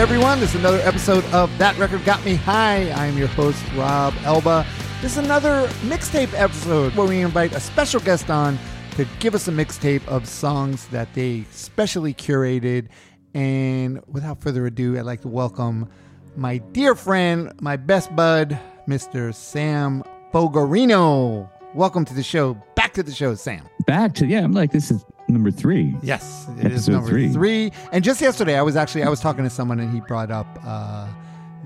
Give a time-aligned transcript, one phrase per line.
[0.00, 0.40] Everyone.
[0.40, 2.90] This is another episode of That Record Got Me High.
[2.92, 4.66] I'm your host, Rob Elba.
[5.02, 8.58] This is another mixtape episode where we invite a special guest on
[8.92, 12.88] to give us a mixtape of songs that they specially curated.
[13.34, 15.86] And without further ado, I'd like to welcome
[16.34, 19.34] my dear friend, my best bud, Mr.
[19.34, 21.50] Sam Fogarino.
[21.74, 22.54] Welcome to the show.
[22.74, 23.68] Back to the show, Sam.
[23.86, 25.96] Back to yeah, I'm like this is number three.
[26.02, 27.32] Yes, it is Episode number three.
[27.32, 27.72] three.
[27.92, 30.46] And just yesterday, I was actually I was talking to someone, and he brought up
[30.64, 31.08] uh,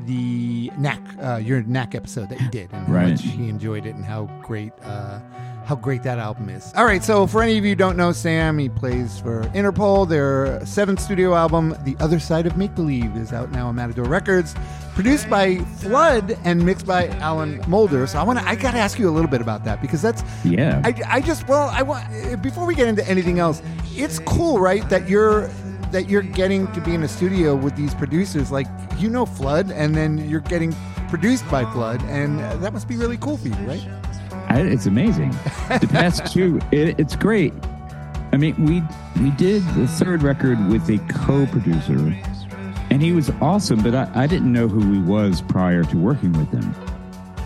[0.07, 3.11] the knack, uh, your knack episode that you did, and how Right.
[3.11, 4.73] much he enjoyed it, and how great.
[4.85, 5.21] Uh,
[5.65, 6.75] how great that album is.
[6.77, 10.07] All right, so for any of you who don't know Sam, he plays for Interpol.
[10.07, 14.05] Their seventh studio album, The Other Side of Make Believe, is out now on Matador
[14.05, 14.55] Records.
[14.95, 18.07] Produced by Flood and mixed by Alan Moulder.
[18.07, 20.01] So I want to, I got to ask you a little bit about that because
[20.01, 20.81] that's, Yeah.
[20.85, 23.61] I, I just well I want before we get into anything else,
[23.93, 24.89] it's cool, right?
[24.89, 25.49] That you're
[25.91, 28.67] that you're getting to be in a studio with these producers, like
[28.99, 30.75] you know Flood, and then you're getting
[31.09, 33.85] produced by Flood, and that must be really cool for you, right?
[34.49, 35.31] I, it's amazing.
[35.69, 37.53] The past two, it, it's great.
[38.33, 38.83] I mean, we
[39.23, 41.97] we did the third record with a co-producer,
[42.91, 43.83] and he was awesome.
[43.83, 46.75] But I, I didn't know who he was prior to working with him.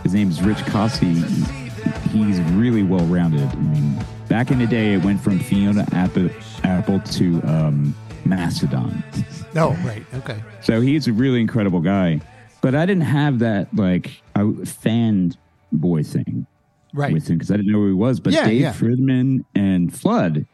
[0.02, 1.14] His name's Rich Costey.
[2.10, 3.42] He's really well rounded.
[3.42, 6.30] I mean, back in the day, it went from Fiona Apple,
[6.64, 9.02] Apple to um, Mastodon.
[9.54, 12.20] No, right, okay, So he's a really incredible guy.
[12.60, 15.32] But I didn't have that like I, fan
[15.72, 16.46] boy thing
[16.92, 18.20] right, with him because I didn't know who he was.
[18.20, 18.72] But Yeah, Dave yeah.
[18.72, 20.44] Fridmann and Flood,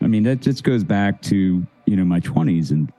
[0.00, 2.92] I mean, that just goes back to you know my twenties and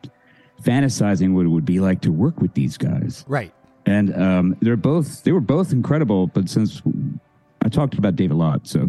[0.66, 3.24] fantasizing what it would be like to work with these guys.
[3.28, 3.54] right,
[3.86, 6.28] And um, they're both they were both incredible.
[6.28, 6.82] But since
[7.62, 8.88] I talked about Dave a lot, so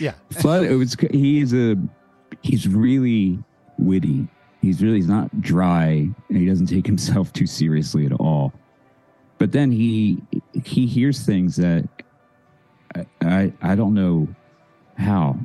[0.00, 1.76] yeah, Flood, it was he's a
[2.40, 3.38] he's really
[3.78, 4.26] witty.
[4.60, 8.52] He's really he's not dry, and he doesn't take himself too seriously at all.
[9.38, 10.22] But then he
[10.64, 11.88] he hears things that
[12.94, 14.28] I I, I don't know
[14.96, 15.36] how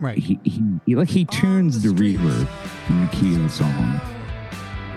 [0.00, 2.48] right, he, he he like he tunes the reverb
[2.88, 4.00] in the key of the song.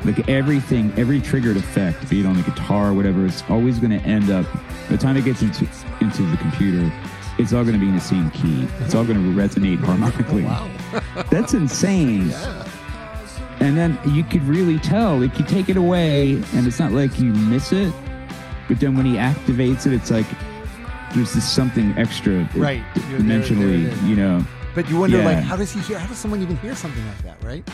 [0.06, 3.98] Like everything, every triggered effect, be it on the guitar or whatever, it's always going
[3.98, 4.46] to end up.
[4.54, 5.68] By the time it gets into
[6.02, 6.92] into the computer,
[7.38, 8.68] it's all going to be in the same key.
[8.80, 10.44] It's all going to resonate harmonically.
[10.46, 10.70] wow,
[11.30, 12.32] That's insane.
[13.60, 17.18] And then you could really tell, like you take it away, and it's not like
[17.20, 17.92] you miss it,
[18.68, 20.28] but then when he activates it, it's like
[21.16, 22.84] there's this something extra, Right.
[23.10, 24.46] You're there, there dimensionally, you know.
[24.76, 25.26] but you wonder Yeah.
[25.26, 25.98] like how does he hear?
[25.98, 27.68] How does someone even hear something like that, right?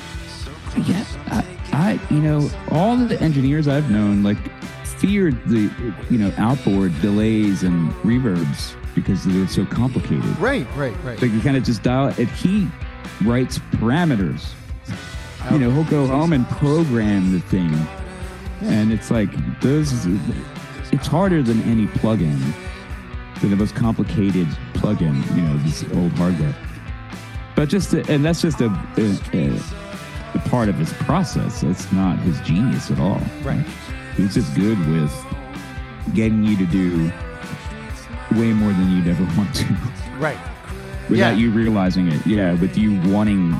[0.88, 4.38] Yeah, I, I, you know, all of the engineers I've known like
[4.86, 5.72] feared the,
[6.10, 10.26] you know, outboard delays and reverbs because they're so complicated.
[10.38, 11.22] Right, right, right.
[11.22, 12.30] Like you kind of just dial it.
[12.30, 12.68] He
[13.24, 14.54] writes parameters.
[15.52, 17.76] You know, he'll go home and program the thing,
[18.62, 19.30] and it's like
[19.60, 20.06] those.
[20.94, 22.40] It's harder than any plugin,
[23.42, 25.16] than the most complicated plugin.
[25.36, 26.56] You know, this old hardware.
[27.58, 28.68] But just, and that's just a,
[28.98, 29.83] a, a, a
[30.40, 31.64] part of his process.
[31.64, 33.22] It's not his genius at all.
[33.44, 33.66] Right.
[34.18, 35.14] He's just good with
[36.14, 37.12] getting you to do
[38.40, 39.66] way more than you'd ever want to
[40.20, 40.38] Right.
[41.10, 41.38] without Yeah.
[41.38, 42.26] you realizing it.
[42.26, 43.60] Yeah, with you wanting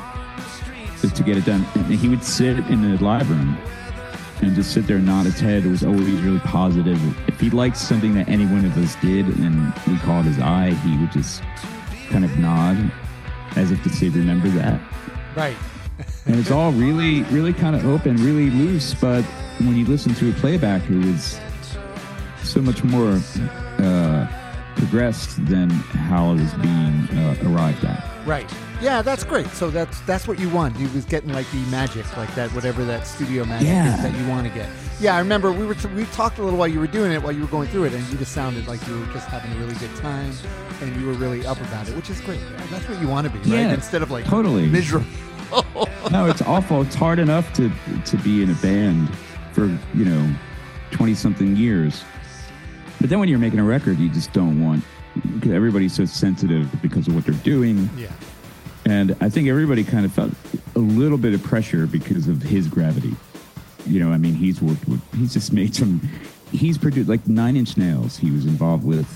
[1.00, 1.64] to, to get it done.
[1.74, 3.56] And he would sit in the live room
[4.42, 5.64] and just sit there and nod his head.
[5.64, 6.98] It was always really positive.
[7.28, 10.70] If he liked something that any one of us did and we called his eye,
[10.70, 11.42] he would just
[12.10, 12.90] kind of nod
[13.56, 14.80] as if to say, remember that.
[15.36, 15.56] Right.
[16.26, 18.94] And it's all really, really kind of open, really loose.
[18.94, 19.24] But
[19.58, 21.38] when you listen to a playback, it was
[22.42, 23.20] so much more
[23.78, 24.26] uh,
[24.76, 28.02] progressed than how it was being uh, arrived at.
[28.26, 28.50] Right.
[28.80, 29.46] Yeah, that's great.
[29.48, 30.78] So that's that's what you want.
[30.78, 33.94] You was getting like the magic, like that, whatever that studio magic Yeah.
[33.96, 34.68] is that you want to get.
[35.00, 37.32] Yeah, I remember we were we talked a little while you were doing it, while
[37.32, 39.56] you were going through it, and you just sounded like you were just having a
[39.56, 40.32] really good time,
[40.80, 42.40] and you were really up about it, which is great.
[42.70, 43.48] That's what you want to be, right?
[43.48, 44.66] Yeah, Instead of like totally.
[44.66, 45.06] miserable.
[46.10, 46.82] No, it's awful.
[46.82, 47.72] It's hard enough to
[48.04, 49.12] to be in a band
[49.52, 50.34] for you know
[50.90, 52.04] twenty something years,
[53.00, 54.84] but then when you're making a record, you just don't want
[55.34, 57.88] because everybody's so sensitive because of what they're doing.
[57.96, 58.12] yeah.
[58.86, 60.32] And I think everybody kind of felt
[60.76, 63.16] a little bit of pressure because of his gravity.
[63.86, 66.00] You know, I mean, he's worked with, he's just made some,
[66.52, 68.18] he's produced like Nine Inch Nails.
[68.18, 69.08] He was involved with,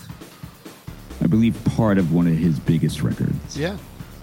[1.23, 3.59] I believe, part of one of his biggest records.
[3.59, 3.77] Yeah.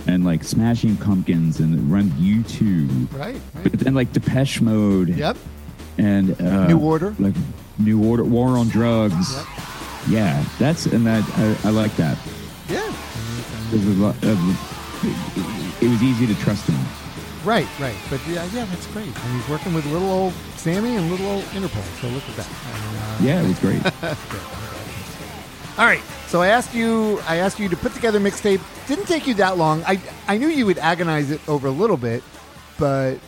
[0.07, 3.11] And like Smashing Pumpkins and Run U2.
[3.17, 3.41] Right.
[3.63, 5.09] But then like Depeche Mode.
[5.09, 5.37] Yep.
[5.97, 7.15] And uh, New Order.
[7.19, 7.33] Like
[7.79, 9.35] New Order, War on Drugs.
[9.35, 9.45] Yep.
[10.07, 11.23] Yeah, that's, and that,
[11.63, 12.17] I, I like that.
[12.69, 12.93] Yeah.
[13.71, 16.77] There's a lot of, it was easy to trust him.
[17.43, 17.95] Right, right.
[18.11, 19.07] But yeah, yeah, that's great.
[19.07, 21.83] And he's working with little old Sammy and little old Interpol.
[22.01, 22.47] So look at that.
[22.47, 23.83] And, uh, Yeah, it was great.
[25.79, 26.01] All right.
[26.27, 28.59] So I asked you, I asked you to put together mixtape.
[28.87, 29.83] Didn't take you that long.
[29.85, 32.23] I I knew you would agonize it over a little bit,
[32.77, 33.19] but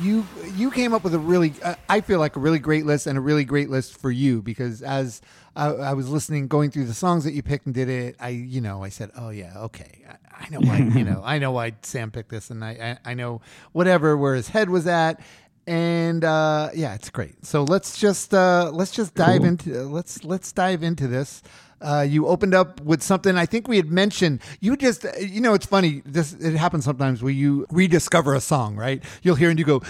[0.00, 0.26] you
[0.56, 3.16] you came up with a really, uh, I feel like a really great list and
[3.18, 5.20] a really great list for you because as
[5.54, 8.30] I, I was listening, going through the songs that you picked and did it, I
[8.30, 11.52] you know I said, oh yeah, okay, I, I know why you know I know
[11.52, 13.42] why Sam picked this, and I I, I know
[13.72, 15.20] whatever where his head was at.
[15.68, 17.44] And uh, yeah, it's great.
[17.44, 19.48] So let's just uh, let's just dive Cool.
[19.48, 21.42] into let's let's dive into this.
[21.80, 24.40] Uh, you opened up with something I think we had mentioned.
[24.60, 26.02] You just, you know, it's funny.
[26.04, 29.02] This it happens sometimes where you rediscover a song, right?
[29.22, 29.82] You'll hear and you go,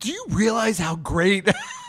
[0.00, 1.48] "Do you realize how great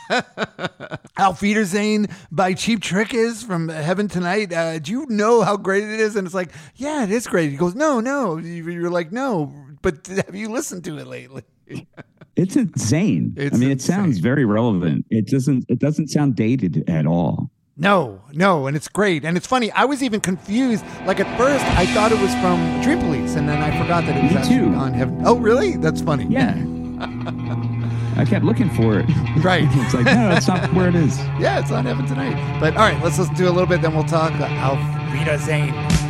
[1.18, 4.52] Auf Wiedersehen by Cheap Trick is from Heaven Tonight?
[4.52, 7.50] Uh, do you know how great it is?" And it's like, "Yeah, it is great."
[7.50, 11.44] He goes, "No, no." You're like, "No," but have you listened to it lately?
[12.36, 13.36] It's insane.
[13.38, 15.06] It's I mean, it sounds very relevant.
[15.12, 15.66] It doesn't.
[15.70, 17.52] It doesn't sound dated at all.
[17.76, 19.26] No, no, and it's great.
[19.26, 19.72] And it's funny.
[19.72, 20.86] I was even confused.
[21.06, 24.16] Like at first, I thought it was from Dream Police, and then I forgot that
[24.16, 24.76] it was Me actually too.
[24.76, 25.22] on Heaven.
[25.26, 25.78] Oh, really?
[25.78, 26.26] That's funny.
[26.30, 26.54] Yeah.
[28.16, 29.06] I kept looking for it.
[29.44, 29.68] Right.
[29.74, 31.18] It's like, no, that's not where it is.
[31.40, 32.60] Yeah, it's on Heaven tonight.
[32.60, 34.32] But all right, let's listen to a little bit, then we'll talk.
[34.34, 34.76] Uh.
[35.12, 36.03] Feel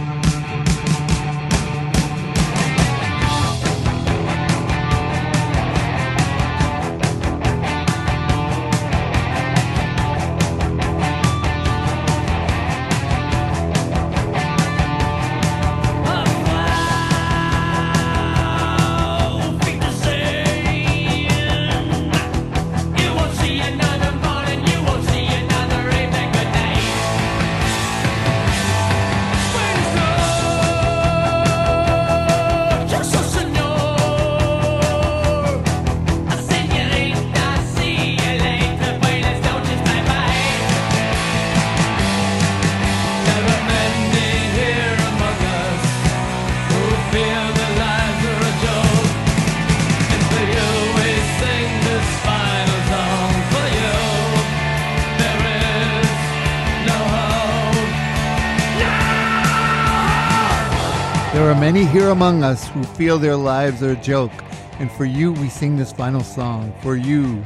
[61.94, 64.32] here among us who feel their lives are a joke,
[64.80, 66.74] and for you, we sing this final song.
[66.82, 67.44] For you,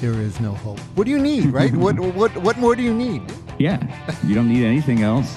[0.00, 0.78] there is no hope.
[0.94, 1.74] What do you need, right?
[1.74, 3.22] what what what more do you need?
[3.58, 3.78] Yeah.
[4.24, 5.34] You don't need anything else,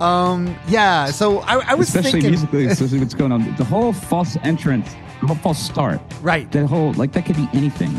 [0.00, 1.06] Um, yeah.
[1.06, 2.66] So I, I was especially thinking, musically.
[2.66, 3.56] especially what's going on.
[3.56, 4.88] The whole false entrance,
[5.22, 6.00] the whole false start.
[6.20, 6.50] right?
[6.52, 7.94] That whole like that could be anything.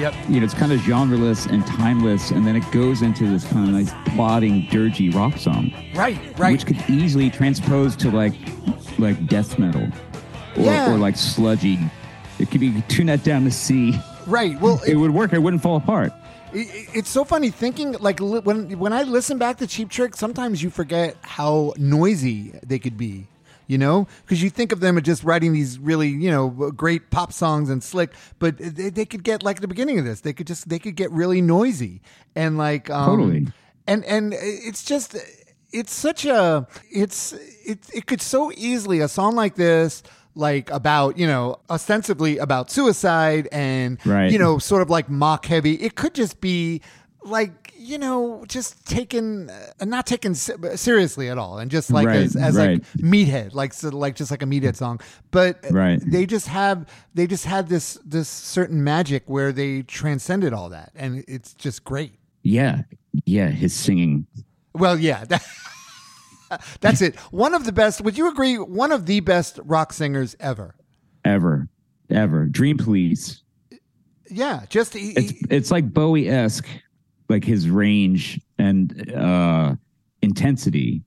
[0.00, 0.14] Yep.
[0.28, 3.68] You know, it's kind of genreless and timeless, and then it goes into this kind
[3.68, 6.18] of nice plodding, dirgy rock song, Right.
[6.38, 6.52] Right.
[6.52, 8.32] which could easily transpose to like
[8.98, 9.82] like death metal
[10.56, 10.90] or, Yeah.
[10.92, 11.78] or like sludgy.
[12.38, 13.98] It could be tune that down to C.
[14.26, 14.58] right.
[14.60, 15.32] Well, It would work.
[15.32, 16.12] It wouldn't fall apart.
[16.52, 20.16] It- It's so funny thinking like li- when when I listen back to Cheap Trick,
[20.16, 23.26] sometimes you forget how noisy they could be.
[23.70, 27.10] You know, because you think of them as just writing these really, you know, great
[27.10, 28.10] pop songs and slick,
[28.40, 30.80] but they, they could get like at the beginning of this, they could just they
[30.80, 32.02] could get really noisy
[32.34, 33.46] and like um, Totally.
[33.86, 35.16] and and it's just
[35.72, 37.32] it's such a it's
[37.64, 40.02] it it could so easily a song like this
[40.34, 44.32] like about you know ostensibly about suicide and Right.
[44.32, 46.80] you know sort of like mock heavy it could just be
[47.22, 52.16] like you know just taken uh, not taken seriously at all and just like Right,
[52.20, 52.78] as, as right.
[52.78, 56.00] like meathead like so like just like a meathead song but Right.
[56.06, 60.92] they just have they just had this this certain magic where they transcended all that
[60.94, 62.82] and it's just great Yeah.
[63.26, 63.48] Yeah.
[63.48, 64.26] His singing.
[64.74, 65.24] well, yeah.
[65.24, 65.44] that-
[66.80, 67.14] That's it.
[67.30, 68.00] One of the best.
[68.00, 68.56] Would you agree?
[68.58, 70.74] One of the best rock singers ever.
[71.24, 71.68] ever,
[72.10, 72.46] ever.
[72.46, 73.42] Dream Police.
[74.28, 76.66] Yeah, just he, It's he- it's like Bowie esque,
[77.30, 79.74] like his range and uh,
[80.20, 81.02] intensity.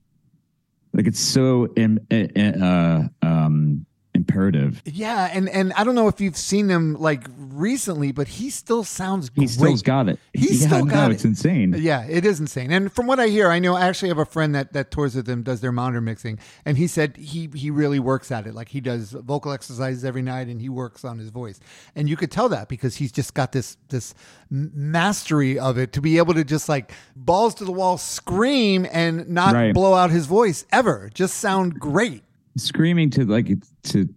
[0.93, 4.81] Like it's so uh, uh, um, imperative.
[4.85, 8.83] yeah, and and I don't know if you've seen him like recently, but he still
[8.83, 9.49] sounds He great.
[9.49, 10.19] still's got it.
[10.33, 11.73] He's yeah, still no, got It's insane.
[11.77, 12.71] Yeah, it is insane.
[12.71, 15.15] And from what I hear, I know I actually have a friend that that tours
[15.15, 18.53] with him, does their monitor mixing, and he said he he really works at it.
[18.53, 21.59] Like he does vocal exercises every night, and he works on his voice.
[21.95, 24.13] And you could tell that because he's just got this this
[24.49, 29.27] mastery of it to be able to just like balls to the wall scream and
[29.29, 29.73] not Right.
[29.73, 31.09] blow out his voice ever.
[31.13, 32.23] Just sound great.
[32.55, 33.49] Screaming to like
[33.83, 34.09] to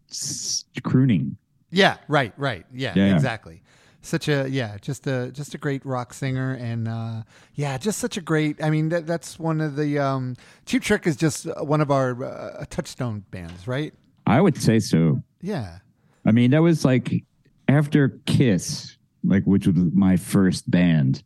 [0.83, 1.37] crooning.
[1.71, 2.65] Yeah, right, right.
[2.73, 3.15] Yeah, Yeah.
[3.15, 3.63] exactly.
[4.03, 7.23] Such a yeah, just a just a great rock singer, and uh,
[7.55, 8.63] yeah, just such a great.
[8.63, 12.23] I mean, that, that's one of the um, Cheap Trick is just one of our
[12.25, 13.93] uh, touchstone bands, right?
[14.25, 15.23] I would say so.
[15.41, 15.79] Yeah,
[16.25, 17.25] I mean, that was like
[17.67, 21.25] after Kiss, like which was my first band.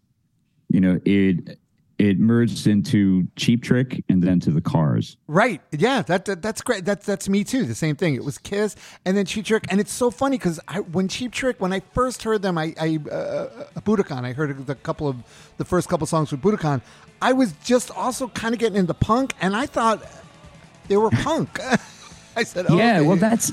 [0.71, 1.59] You know, it
[2.01, 5.19] it merged into Cheap Trick and then to the Cars.
[5.27, 5.61] Right.
[5.71, 6.87] Yeah, that, that that's great.
[6.87, 7.65] That's that's me too.
[7.67, 8.15] The same thing.
[8.15, 11.33] It was Kiss and then Cheap Trick, and it's so funny because I when Cheap
[11.33, 14.25] Trick when I first heard them, I, I uh, Budokan.
[14.25, 15.17] I heard a couple of
[15.59, 16.81] the first couple songs with Budokan.
[17.21, 20.03] I was just also kind of getting into punk, and I thought
[20.89, 21.61] they were punk.
[22.37, 23.07] I said, oh, yeah, okay.
[23.07, 23.53] well, that's.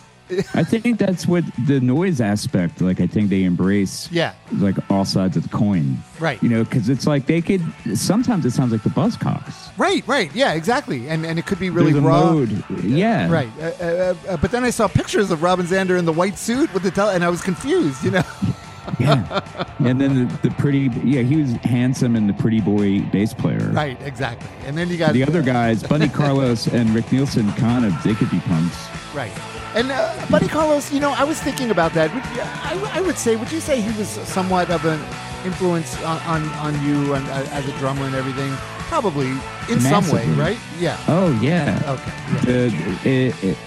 [0.54, 2.82] I think that's what the noise aspect.
[2.82, 4.12] Like, I think they embrace.
[4.12, 4.34] Yeah.
[4.54, 5.98] Like all sides of the coin.
[6.20, 6.42] Right.
[6.44, 7.62] You know, because it's like they could.
[7.96, 9.72] Sometimes it sounds like the Buzzcocks.
[9.78, 12.32] right, right, yeah, exactly, and and it could be really There's raw.
[12.32, 12.64] mode.
[12.84, 13.32] Yeah.
[13.32, 16.38] Right, uh, uh, uh, but then I saw pictures of Robin Zander in the white
[16.38, 18.04] suit with the and I was confused.
[18.04, 18.24] You know,
[19.00, 19.44] Yeah.
[19.80, 20.90] and then the, the pretty.
[21.04, 23.70] Yeah, he was handsome and the pretty boy bass player.
[23.72, 24.50] right, exactly.
[24.66, 28.14] And then you got The other guys, Bunny Carlos and Rick Nielsen, kind of they
[28.14, 28.78] could be punks.
[29.14, 29.32] Right.
[29.76, 32.14] And uh, Buddy Carlos, you know, I was thinking about that.
[32.14, 35.00] Would, I, I would say, would you say he was somewhat of an
[35.46, 38.52] influence on, on, on you and, uh, as a drummer and everything?
[38.88, 39.30] Probably
[39.70, 40.58] in some way, right?
[40.80, 40.98] Yeah.
[41.10, 41.82] Oh yeah.
[41.86, 42.12] Okay.
[42.34, 42.42] Yeah.
[42.42, 43.58] The, it, it,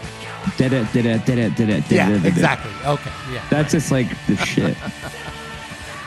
[0.57, 2.29] da-da, da-da, da-da, da-da, yeah, da-da, da-da.
[2.29, 2.73] exactly.
[2.87, 3.11] Okay.
[3.33, 3.45] Yeah.
[3.51, 4.77] That's just like the shit.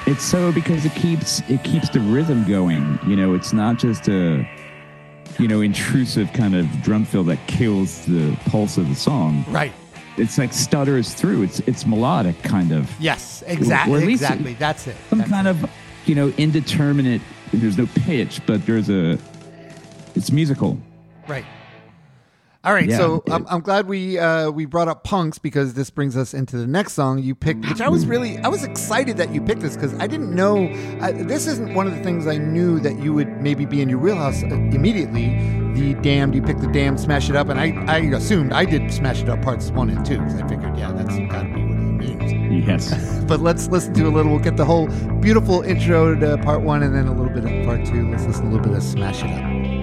[0.05, 2.99] It's so because it keeps it keeps the rhythm going.
[3.07, 4.45] You know, it's not just a
[5.39, 9.45] you know intrusive kind of drum fill that kills the pulse of the song.
[9.47, 9.71] Right.
[10.17, 11.43] It's like stutters through.
[11.43, 12.91] It's it's melodic kind of.
[12.99, 13.43] Yes.
[13.47, 13.93] Exactly.
[13.93, 14.55] Or at least exactly.
[14.55, 14.97] That's it.
[15.09, 15.51] Some That's kind it.
[15.51, 15.71] of
[16.05, 17.21] you know indeterminate.
[17.53, 19.17] There's no pitch, but there's a.
[20.15, 20.77] It's musical.
[21.29, 21.45] Right.
[22.65, 25.89] All right, Yeah, so I'm, I'm glad we uh, we brought up punks because this
[25.89, 29.17] brings us into the next song you picked, which I was really I was excited
[29.17, 30.67] that you picked this because I didn't know
[31.01, 33.89] uh, this isn't one of the things I knew that you would maybe be in
[33.89, 35.38] your wheelhouse uh, immediately.
[35.74, 38.93] The damned, you picked the damned, smash it up, and I I assumed I did
[38.93, 41.63] smash it up parts one and two because I figured yeah that's got to be
[41.65, 42.65] what it means.
[42.67, 43.20] Yes.
[43.27, 44.32] But let's listen to a little.
[44.34, 44.88] We'll get the whole
[45.22, 48.10] beautiful intro to part one and then a little bit of part two.
[48.12, 49.82] Let's listen to a little bit of smash it up.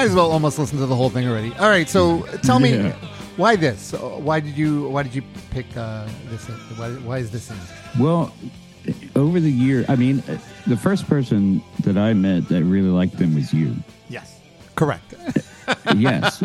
[0.00, 0.22] Might as well.
[0.24, 1.52] Might as well almost listen to the whole thing already.
[1.58, 1.86] All right.
[1.88, 2.92] So tell me, Yeah.
[3.36, 3.92] why this?
[3.92, 4.88] Uh, Why did you?
[4.88, 6.46] Why did you pick uh, this?
[6.78, 7.56] Why, why is this in?
[7.98, 8.32] Well,
[9.14, 13.18] over the year, I mean, uh, the first person that I met that really liked
[13.18, 13.76] them was you.
[14.08, 14.40] Yes.
[14.74, 15.14] Correct.
[15.96, 16.42] Yes.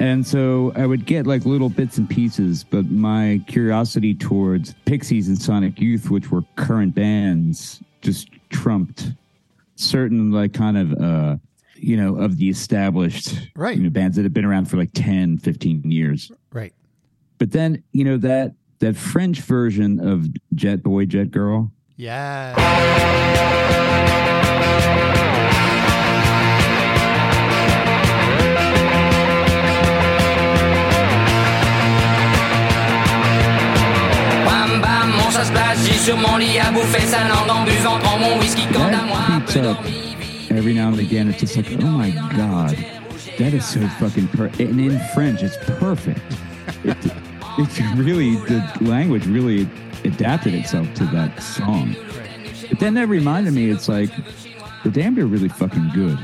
[0.00, 5.28] and so I would get like little bits and pieces, but my curiosity towards Pixies
[5.28, 9.12] and Sonic Youth, which were current bands, just trumped
[9.76, 11.36] certain like kind of uh
[11.84, 13.76] you know of the established Right.
[13.76, 16.72] you know bands that have been around for like 10 15 years Right.
[17.38, 22.54] but then you know that that french version of jet boy jet girl Yeah.
[34.46, 35.30] Bam bam, mon
[35.84, 39.04] j'ai sur mon lit à bouffer sa langue en buvant, prends mon whisky quant à
[39.06, 39.18] moi.
[39.28, 40.13] that keeps peu up dormi,
[40.54, 42.76] every now and again it's just like oh my god
[43.38, 46.20] that is so fucking per and in french it's perfect
[46.84, 46.96] it,
[47.58, 49.68] it's really the language really
[50.04, 51.94] adapted itself to that song
[52.68, 54.10] but then that reminded me it's like
[54.84, 56.18] the damned are really fucking good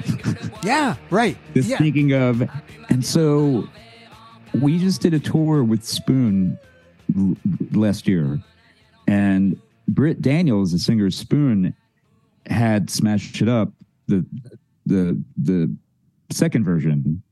[0.62, 0.96] Yeah.
[1.08, 1.36] Right.
[1.54, 1.78] just yeah.
[1.78, 2.42] thinking of
[2.90, 3.66] and so
[4.60, 6.58] we just did a tour with spoon
[7.16, 7.36] l-
[7.72, 8.38] last year
[9.08, 11.74] and britt daniels the singer of spoon
[12.46, 13.72] had smashed it up
[14.10, 14.26] the
[14.86, 15.76] the the
[16.30, 17.22] second version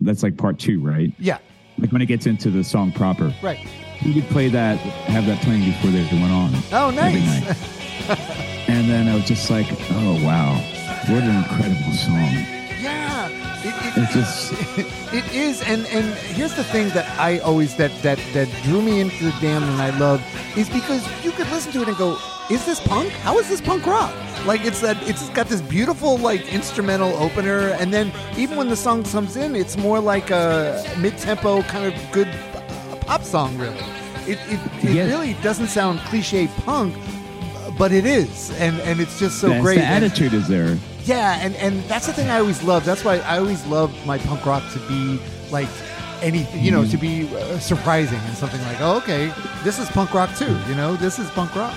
[0.00, 1.38] that's like part two right yeah.
[1.78, 3.58] like when it gets into the song proper Right.
[4.04, 7.16] we could play that have that playing before they went on Oh, nice.
[8.68, 10.54] and then i was just like oh wow
[11.08, 12.32] what an incredible song
[12.80, 13.28] Yeah.
[13.62, 14.52] It, it, it's just
[15.12, 16.06] It is, and and
[16.36, 19.82] here's the thing that I always that that that drew me into the damn and
[19.82, 20.22] I love
[20.56, 22.16] is because you could listen to it and go,
[22.50, 23.10] is this punk?
[23.24, 24.14] How is this punk rock?
[24.46, 28.76] Like it's that it's got this beautiful like instrumental opener, and then even when the
[28.76, 32.28] song comes in, it's more like a mid-tempo kind of good
[33.02, 33.56] pop song.
[33.58, 33.76] Really,
[34.26, 35.06] it it, it Yeah.
[35.06, 36.94] really doesn't sound cliche punk,
[37.78, 39.76] but it is, and and it's just so that's great.
[39.78, 42.84] the And- attitude is there yeah, and and that's the thing I always love.
[42.84, 45.18] That's why I always love my punk rock to be
[45.50, 45.68] like
[46.22, 49.32] any, you know, to be uh, surprising and something like, oh, okay,
[49.64, 50.54] this is punk rock too.
[50.68, 51.74] You know, this is punk rock.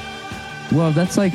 [0.71, 1.33] Well, that's like,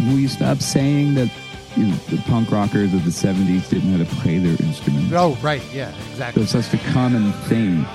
[0.00, 1.30] will you stop saying that
[1.76, 5.12] you know, the punk rockers of the 70s didn't know how to play their instruments?
[5.14, 6.42] Oh, right, yeah, exactly.
[6.44, 7.86] That's such a common thing.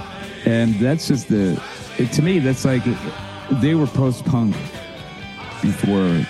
[0.45, 1.61] And that's just the,
[1.97, 2.83] it, to me, that's like,
[3.61, 4.55] they were post punk
[5.61, 6.25] before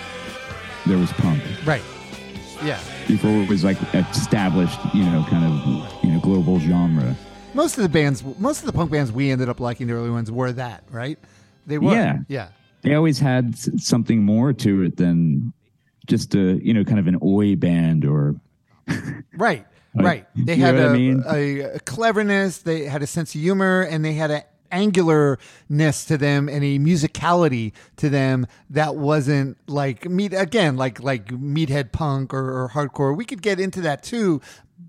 [0.86, 1.82] there was punk, Right.
[2.62, 2.78] Yeah.
[3.08, 7.14] before it was like established, you know, kind of, you know, global genre.
[7.52, 10.10] Most of the bands, most of the punk bands we ended up liking, the early
[10.10, 11.18] ones, were that, right?
[11.66, 11.92] They were.
[11.94, 12.18] Yeah.
[12.28, 12.48] Yeah.
[12.84, 15.52] They always had something more to it than
[16.06, 18.36] just a, you know, kind of an oi band or,
[19.36, 20.26] Right, Like, right.
[20.36, 21.22] They had a, mean?
[21.26, 22.58] a, a cleverness.
[22.58, 26.78] They had a sense of humor, and they had an angularness to them and a
[26.78, 33.16] musicality to them that wasn't like meat again, like like meathead punk or, or hardcore.
[33.16, 34.40] We could get into that too,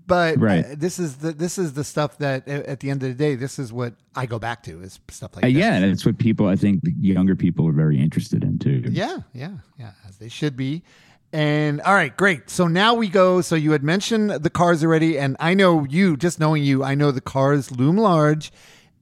[0.06, 0.64] but Right.
[0.64, 3.14] uh, this is the this is the stuff that uh, at the end of the
[3.14, 5.52] day, this is what I go back to is stuff like Uh, that.
[5.52, 8.84] yeah, and it's what people, I think, younger people are very interested in too.
[8.90, 10.82] Yeah, yeah, yeah, as they should be.
[11.32, 12.48] And all right, great.
[12.50, 13.40] So now we go.
[13.40, 16.94] So you had mentioned the cars already, and I know you, just knowing you, I
[16.94, 18.52] know the cars loom large.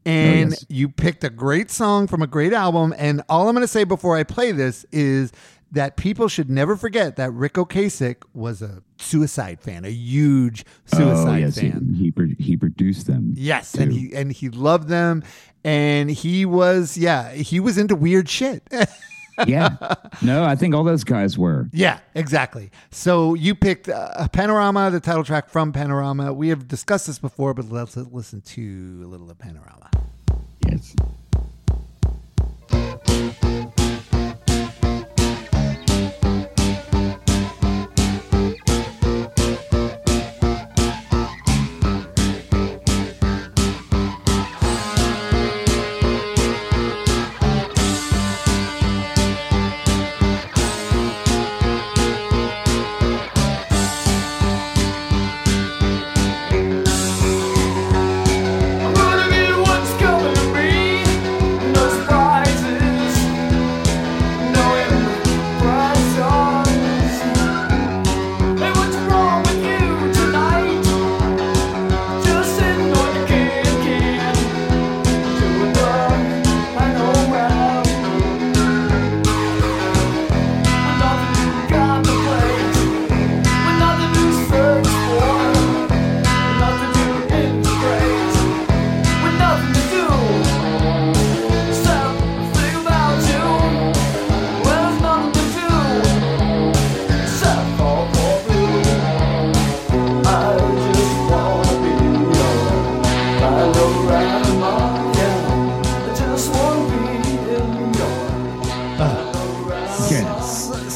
[0.07, 0.66] And yes.
[0.68, 2.92] you picked a great song from a great album.
[2.99, 5.33] And all I'm going to say before I play this is
[5.75, 11.29] that people should never forget that Ric Ocasek was a suicide fan, a huge suicide
[11.29, 11.95] oh, yes, he- fan.
[11.99, 13.35] He, pro- he produced them.
[13.37, 15.23] Yes, and he and he loved them,
[15.65, 18.67] and he was yeah he was into weird shit.
[19.47, 19.77] yeah.
[20.23, 21.69] No, I think all those guys were.
[21.73, 22.71] Yeah, exactly.
[22.91, 26.33] So you picked uh, Panorama, the title track from Panorama.
[26.33, 29.91] We have discussed this before, but let's listen to a little of Panorama.
[30.69, 30.95] Yes.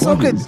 [0.08, 0.38] So good.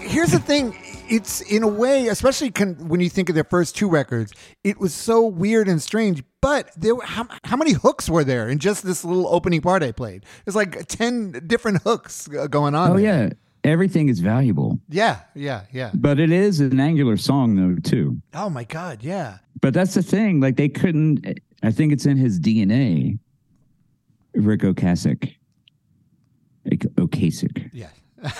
[0.00, 0.76] Here's the thing.
[1.08, 4.32] it's in a way, especially con- when you think of their first two records,
[4.64, 6.24] it was so weird and strange.
[6.40, 9.84] But there, were, how, how many hooks were there in just this little opening part
[9.84, 10.26] I played?
[10.44, 12.90] There's like ten different hooks uh, going on.
[12.90, 13.28] Oh there.
[13.28, 13.30] yeah,
[13.62, 15.92] everything is valuable, yeah, yeah, yeah.
[15.94, 18.20] but it is an angular song though too.
[18.34, 20.40] Oh my god, yeah, But that's the thing.
[20.40, 21.38] Like they couldn't.
[21.62, 23.20] I think it's in his DNA.
[24.34, 25.36] Ric Ocasek.
[26.66, 27.70] Ocasek.
[27.72, 27.90] yeah.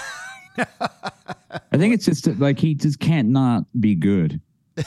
[0.58, 4.40] I think it's just like he just can't not be good.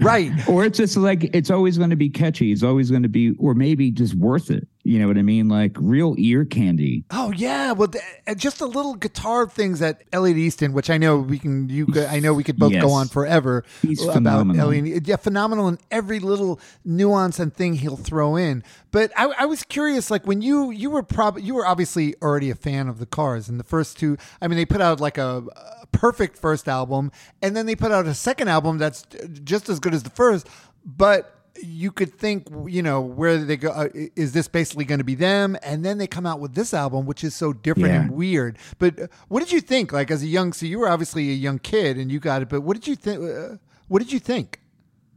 [0.00, 0.30] Right.
[0.48, 2.52] Or it's just like it's always going to be catchy.
[2.52, 4.68] It's always going to be, or maybe just worth it.
[4.86, 5.48] You know what I mean?
[5.48, 7.02] Like real ear candy.
[7.10, 10.96] Oh yeah, well, th- uh, just the little guitar things that Elliot Easton, which I
[10.96, 12.82] know we can, you, could, I know we could both Yes.
[12.84, 14.62] go on forever He's about phenomenal.
[14.68, 15.08] Elliot.
[15.08, 18.62] Yeah, phenomenal in every little nuance and thing he'll throw in.
[18.92, 22.50] But I, I was curious, like when you you were probably you were obviously already
[22.50, 24.16] a fan of the Cars, and the first two.
[24.40, 25.42] I mean, they put out like a,
[25.82, 27.10] a perfect first album,
[27.42, 29.04] and then they put out a second album that's
[29.42, 30.46] just as good as the first,
[30.84, 33.70] but you could think, you know, where they go.
[33.70, 35.56] Uh, is this basically going to be them?
[35.62, 38.02] And then they come out with this album, which is so different Yeah.
[38.02, 38.58] and weird.
[38.78, 39.92] But uh, what did you think?
[39.92, 42.48] Like as a young, so you were obviously a young kid and you got it.
[42.48, 43.22] But what did you think?
[43.22, 43.56] Uh,
[43.88, 44.60] what did you think?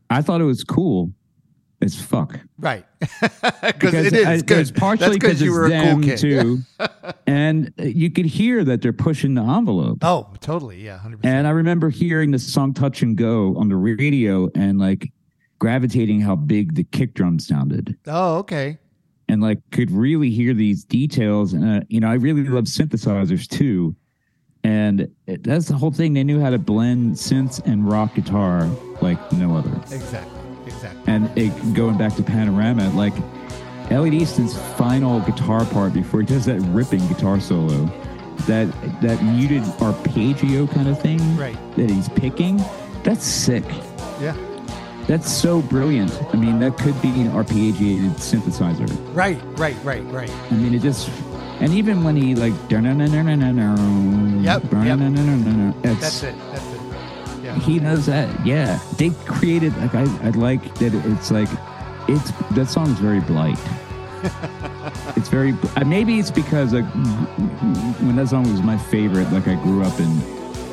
[0.09, 1.11] I thought it was cool
[1.81, 2.39] as fuck.
[2.57, 6.17] Right, because it is I- It's partially because you were a cool kid.
[6.17, 6.59] too,
[7.27, 9.99] and uh, you could hear that they're pushing the envelope.
[10.01, 10.83] Oh, totally.
[10.83, 11.35] Yeah, hundred percent.
[11.37, 15.11] And I remember hearing the song "Touch and Go" on the radio, and like
[15.59, 18.77] gravitating how big the kick drum sounded, Oh, okay.
[19.27, 21.53] and like could really hear these details.
[21.53, 23.95] And uh, you know, I really love synthesizers too.
[24.63, 26.13] And it, that's the whole thing.
[26.13, 28.65] They knew how to blend synths and rock guitar
[29.01, 29.73] like no other.
[29.93, 30.39] Exactly.
[30.65, 31.01] Exactly.
[31.13, 33.13] And it, going back to Panorama, like
[33.89, 37.85] Elliot Easton's final guitar part before he does that ripping guitar solo,
[38.47, 38.67] that
[39.01, 41.57] that muted arpeggio kind of thing Right.
[41.75, 42.61] that he's picking,
[43.03, 43.63] that's sick.
[44.21, 44.35] Yeah.
[45.09, 46.11] That's so brilliant.
[46.31, 48.87] I mean, that could be an arpeggiated synthesizer.
[49.15, 49.41] Right.
[49.57, 49.75] Right.
[49.83, 50.03] Right.
[50.03, 50.29] Right.
[50.29, 51.09] I mean, it just,
[51.59, 54.99] and even when he like, yep, Yep,
[55.83, 55.99] yep.
[55.99, 56.35] That's it.
[56.51, 56.79] That's it.
[57.43, 57.57] Yeah.
[57.57, 58.45] he knows that.
[58.45, 60.93] Yeah, they created like I, I like that.
[60.93, 61.49] It's like
[62.07, 63.57] it's that song is very blight.
[65.15, 66.85] it's very uh, maybe it's because like
[68.03, 69.31] when that song was my favorite.
[69.31, 70.11] Like I grew up in,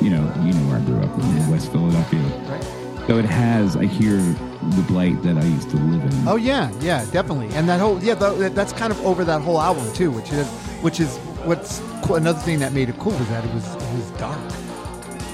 [0.05, 2.21] you know, you know where I grew up in West Philadelphia.
[2.47, 2.76] Right.
[3.07, 3.77] So it has.
[3.77, 6.27] I hear the blight that I used to live in.
[6.27, 7.47] Oh yeah, yeah, definitely.
[7.55, 10.45] And that whole yeah, that, that's kind of over that whole album too, which is
[10.81, 12.17] which is what's cool.
[12.17, 14.37] another thing that made it cool was that it was it was dark.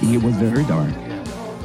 [0.04, 0.94] It was very dark.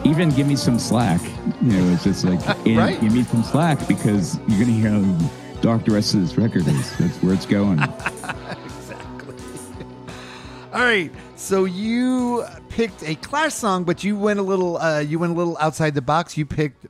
[0.05, 1.21] Even give me some slack.
[1.61, 2.99] You know, it's just like and Right.
[3.01, 6.67] give me some slack because you're gonna hear how dark the rest of this record
[6.69, 6.97] is.
[6.97, 7.81] That's where it's going.
[7.83, 9.35] exactly.
[10.73, 12.45] All right, so you
[12.79, 15.95] picked a Clash song, but you went a little uh, you went a little outside
[15.95, 16.37] the box.
[16.39, 16.87] You picked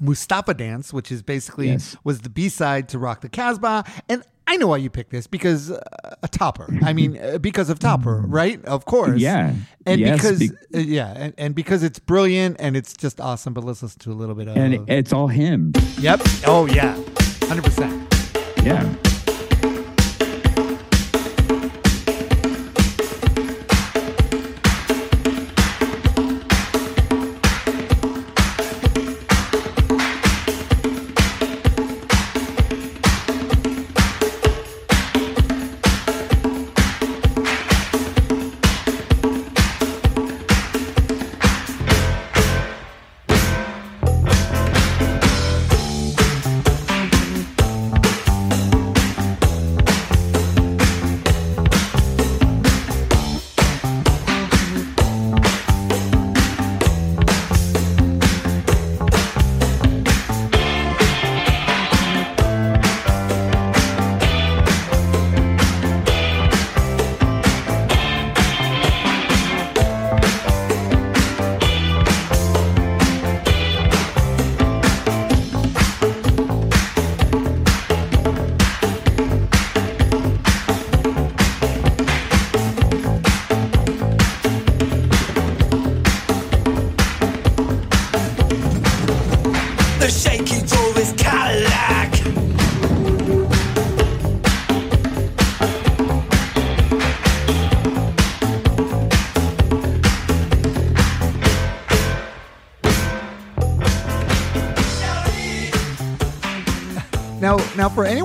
[0.00, 1.96] Mustafa Dance, which is basically Yes.
[2.02, 5.26] was the B side to Rock the Casbah, and I know why you picked this
[5.28, 5.80] because uh,
[6.22, 6.66] a topper.
[6.82, 8.62] I mean, uh, because of topper, right?
[8.64, 9.20] Of course.
[9.20, 9.54] Yeah.
[9.86, 13.54] And Yes, because be- uh, yeah, and, and because it's brilliant and it's just awesome.
[13.54, 14.56] But let's listen to a little bit of.
[14.56, 15.72] and it's all him.
[15.98, 16.20] yep.
[16.46, 17.00] Oh yeah.
[17.44, 17.94] Hundred percent.
[18.64, 18.82] Yeah.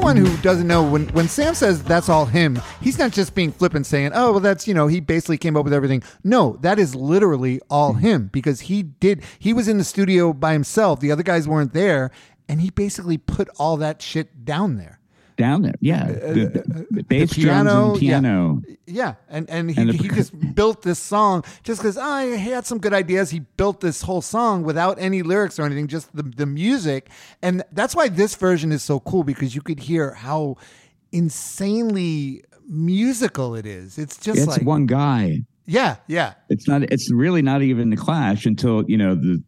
[0.10, 3.52] Anyone who doesn't know, when when Sam says that's all him, he's not just being
[3.52, 6.80] flippant saying, "Oh, well, that's you know he basically came up with everything." No, that
[6.80, 8.00] is literally all hmm.
[8.00, 9.24] him because he did.
[9.38, 11.00] He was in the studio by himself.
[11.00, 12.12] The other guys weren't there,
[12.48, 14.99] and he basically put all that shit down there.
[15.40, 16.04] Down there, yeah.
[16.04, 18.20] Uh, uh, the, the bass piano, drums and yeah.
[18.20, 18.62] piano.
[18.86, 22.36] Yeah, and and he, And the he just built this song just because I ah,
[22.36, 23.30] had some good ideas.
[23.30, 27.10] He built this whole song without any lyrics or anything, just the the music,
[27.42, 30.58] and that's why this version is so cool because you could hear how
[31.14, 33.98] insanely musical it is.
[33.98, 35.44] It's just It's like one guy.
[35.66, 36.84] yeah, yeah, It's not.
[36.84, 39.42] It's really not even the Clash until you know the,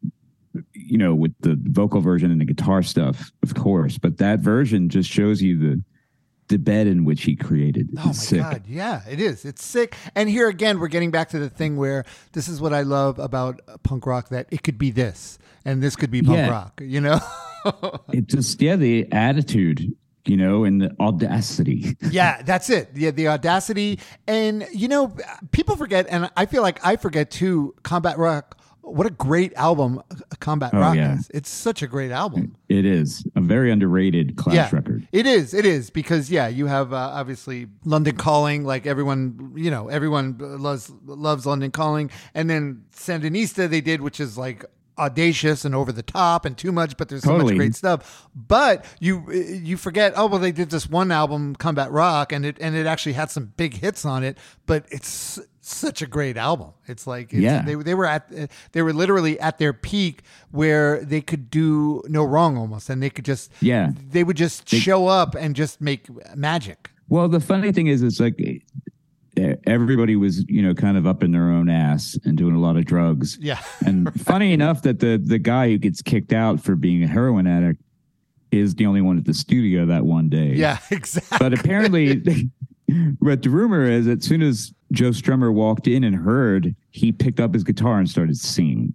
[0.92, 3.98] you know, with the vocal version and the guitar stuff, of course.
[3.98, 5.84] But that version just shows you the
[6.50, 7.90] the bed in which he created.
[7.98, 8.40] Oh my sick.
[8.42, 9.46] god, yeah, it is.
[9.46, 9.96] It's sick.
[10.16, 13.20] And here again, we're getting back to the thing where this is what I love
[13.20, 16.50] about punk rock that it could be this and this could be punk Yeah.
[16.50, 16.82] rock.
[16.84, 17.20] You know.
[18.12, 21.96] It just yeah, the attitude, you know, and the audacity.
[22.12, 22.90] Yeah, that's it.
[22.96, 24.00] Yeah, the audacity.
[24.28, 25.16] And, you know,
[25.52, 28.58] people forget, and I feel like I forget too, Combat Rock.
[28.82, 30.02] What a great album
[30.40, 31.16] Combat Oh, Rock yeah.
[31.16, 31.30] is.
[31.34, 32.56] It's such a great album.
[32.68, 35.08] It is a very underrated Clash yeah, record.
[35.12, 35.54] It is.
[35.54, 40.36] It is because yeah, you have uh, obviously London Calling, like everyone, you know, everyone
[40.40, 44.66] loves loves London Calling, and then Sandinista they did, which is like
[44.98, 48.28] audacious and over the top and too much, but there's so much great stuff.
[48.36, 52.58] But you you forget, oh well, they did this one album, Combat Rock, and it
[52.60, 56.72] and it actually had some big hits on it, but it's such a great album.
[56.88, 57.62] It's like it's, Yeah.
[57.62, 58.32] they they were at
[58.72, 63.10] they were literally at their peak where they could do no wrong almost, and they
[63.10, 63.92] could just Yeah.
[64.10, 66.90] they would just show up and just make magic.
[67.10, 68.38] Well, the funny thing is, it's like
[69.66, 72.76] everybody was, you know, kind of up in their own ass and doing a lot
[72.78, 73.38] of drugs.
[73.42, 73.60] Yeah.
[73.86, 77.48] And funny enough that the the guy who gets kicked out for being a heroin
[77.48, 77.82] addict
[78.52, 80.54] is the only one at the studio that one day.
[80.56, 81.38] Yeah, exactly.
[81.40, 82.16] But apparently,
[83.22, 87.40] but the rumor is, as soon as Joe Strummer walked in and heard, he picked
[87.40, 88.94] up his guitar and started singing.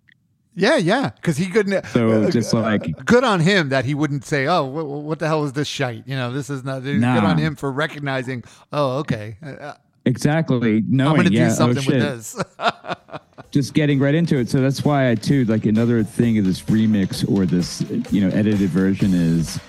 [0.58, 1.84] Yeah, yeah, because he couldn't.
[1.88, 5.26] So uh, just like good on him that he wouldn't say, "Oh, what, what the
[5.26, 6.82] hell is this shite?" You know, this is not.
[6.82, 8.42] Good on him for recognizing.
[8.72, 9.74] Oh, okay, uh,
[10.06, 12.42] exactly No, I'm going to yeah, do something oh, with this.
[13.50, 14.48] just getting right into it.
[14.48, 18.34] So that's why I too like another thing of this remix or this you know
[18.34, 19.60] edited version is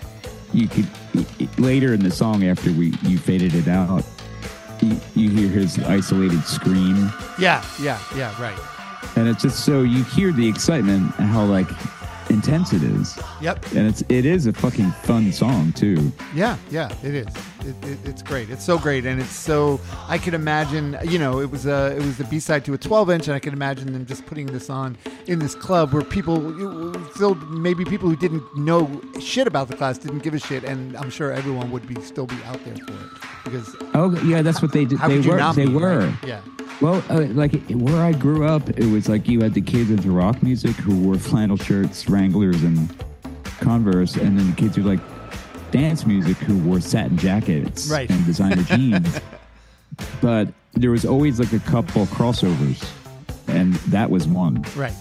[0.54, 0.88] you could
[1.60, 4.17] later in the song after we you faded it out, you, you hear
[5.58, 8.34] his isolated scream, yeah, yeah, yeah.
[8.42, 8.58] Right.
[9.16, 11.68] and it's just so you hear the excitement and how like
[12.30, 13.66] intense it is, Yep.
[13.76, 16.12] and it's it is a fucking fun song too.
[16.36, 17.28] Yeah, yeah, it is.
[17.66, 18.50] It, it, it's great.
[18.50, 19.80] It's so great, and it's so.
[20.08, 20.98] I could imagine.
[21.04, 23.36] You know, it was a it was the B side to a 12 inch, and
[23.36, 26.38] I could imagine them just putting this on in this club where people
[27.14, 30.96] still maybe people who didn't know shit about the Clash didn't give a shit, and
[30.98, 33.10] I'm sure everyone would be still be out there for it
[33.44, 35.00] because Oh yeah, that's what they did.
[35.00, 35.38] how They were.
[35.38, 36.00] not They be, were.
[36.00, 36.14] right?
[36.26, 36.42] Yeah.
[36.80, 40.12] Well, uh, like where I grew up, it was like you had the kids into
[40.12, 42.90] rock music who wore flannel shirts, Wranglers, and
[43.60, 45.00] Converse, and then the kids who like
[45.72, 48.10] dance music who wore satin jackets Right.
[48.10, 49.20] and designer jeans.
[50.22, 52.88] But there was always like a couple crossovers,
[53.48, 54.64] and that was one.
[54.76, 54.94] Right.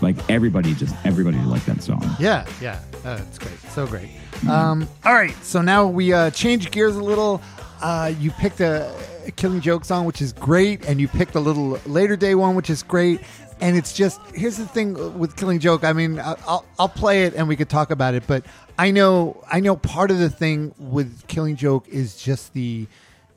[0.00, 2.02] Like everybody just everybody liked that song.
[2.18, 4.08] Yeah, yeah, it's great, so great.
[4.48, 7.40] Um, all right, so now we uh, change gears a little.
[7.80, 8.92] Uh, you picked a
[9.36, 12.68] Killing Joke song, which is great, and you picked a little later day one, which
[12.70, 13.20] is great.
[13.62, 15.84] And it's just here's the thing with Killing Joke.
[15.84, 18.44] I mean, I'll I'll play it and we could talk about it, but
[18.78, 22.86] I know I know part of the thing with Killing Joke is just the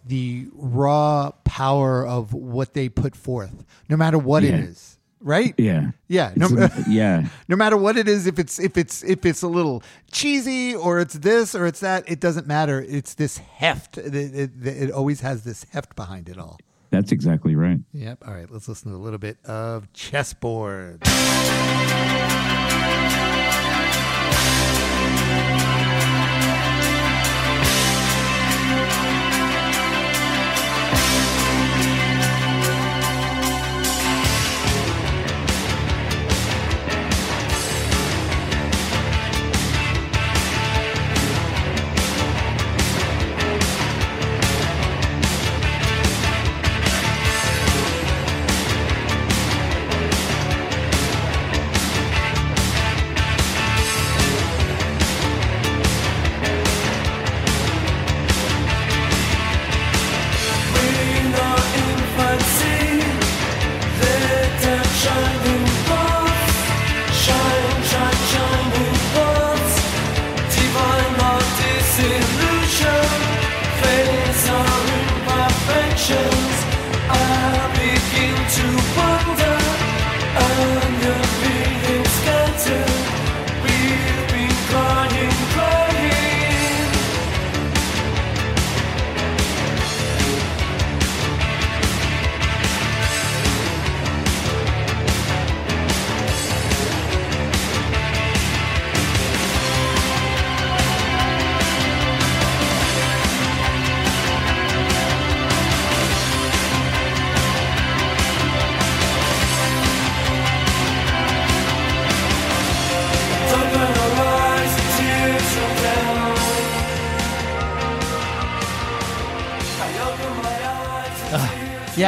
[0.08, 4.60] the raw power of what they put forth, no matter what it Yeah.
[4.62, 5.54] is, right?
[5.58, 7.28] Yeah, Yeah, no, It's- yeah.
[7.48, 11.00] no matter what it is if it's if it's if it's a little cheesy or
[11.00, 15.22] it's this or it's that it doesn't matter it's this heft it, it, it always
[15.22, 16.58] has this heft behind it all
[16.96, 17.80] That's exactly right.
[17.94, 18.24] yep.
[18.26, 18.50] All right.
[18.50, 21.02] Let's listen to a little bit of chessboard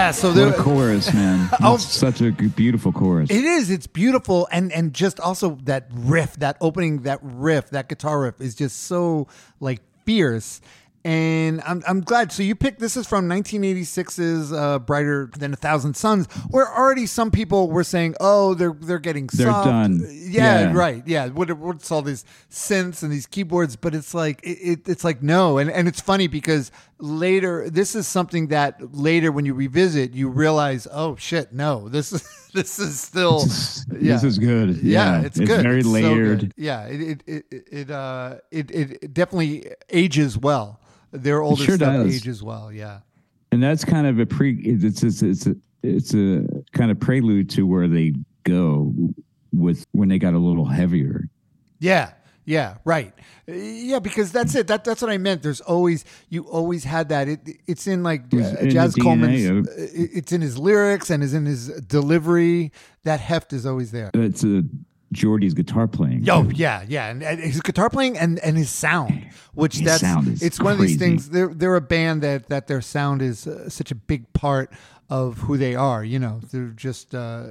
[0.07, 1.49] Yeah, so What a chorus, man!
[1.61, 1.75] Oh.
[1.75, 3.29] Such a beautiful chorus.
[3.29, 3.69] It is.
[3.69, 8.39] It's beautiful, and and just also that riff, that opening, that riff, that guitar riff
[8.39, 9.27] is just so
[9.59, 10.61] like fierce.
[11.03, 12.31] And I'm I'm glad.
[12.31, 17.05] So you picked this is from 1986's uh, "Brighter Than a Thousand Suns," where already
[17.05, 20.05] some people were saying, "Oh, they're they're getting They're soft." done.
[20.09, 20.73] Yeah, Yeah.
[20.73, 21.03] right.
[21.05, 21.27] Yeah.
[21.27, 23.75] What what's all these synths and these keyboards?
[23.77, 27.95] But it's like it, it, it's like no, and and it's funny because later this
[27.95, 32.79] is something that later when you revisit you realize, oh shit, no, this is this
[32.79, 33.41] is still
[33.99, 34.13] yeah.
[34.13, 34.77] This is good.
[34.77, 35.61] Yeah, Yeah, it's, good.
[35.61, 36.39] very It's so layered.
[36.39, 36.53] good.
[36.57, 40.79] Yeah, it it it it, uh, it it definitely ages well.
[41.11, 42.15] Their older sure stuff does.
[42.15, 42.71] ages well.
[42.71, 42.99] Yeah.
[43.51, 44.55] and that's kind of a pre.
[44.61, 48.93] It's it's it's a, it's a kind of prelude to where they go
[49.53, 51.29] with when they got a little heavier.
[51.79, 52.11] Yeah,
[52.47, 53.13] yeah, right.
[53.47, 54.67] Uh, Yeah, because that's it.
[54.67, 55.43] That that's what I meant.
[55.43, 57.27] There's always you always had that.
[57.27, 59.67] It it's in like uh, in Jaz Coleman's.
[59.67, 62.71] uh, it's in his lyrics and is in his delivery.
[63.03, 64.11] That heft is always there.
[64.13, 64.63] It's a
[65.11, 66.25] Geordie's guitar playing.
[66.29, 70.01] Oh yeah, yeah, and, and his guitar playing and, and his sound, which His that's
[70.01, 71.29] sound it's one of these things.
[71.29, 74.71] They're they're a band that that their sound is uh, such a big part
[75.09, 76.03] of who they are.
[76.03, 77.43] You know, they're just uh,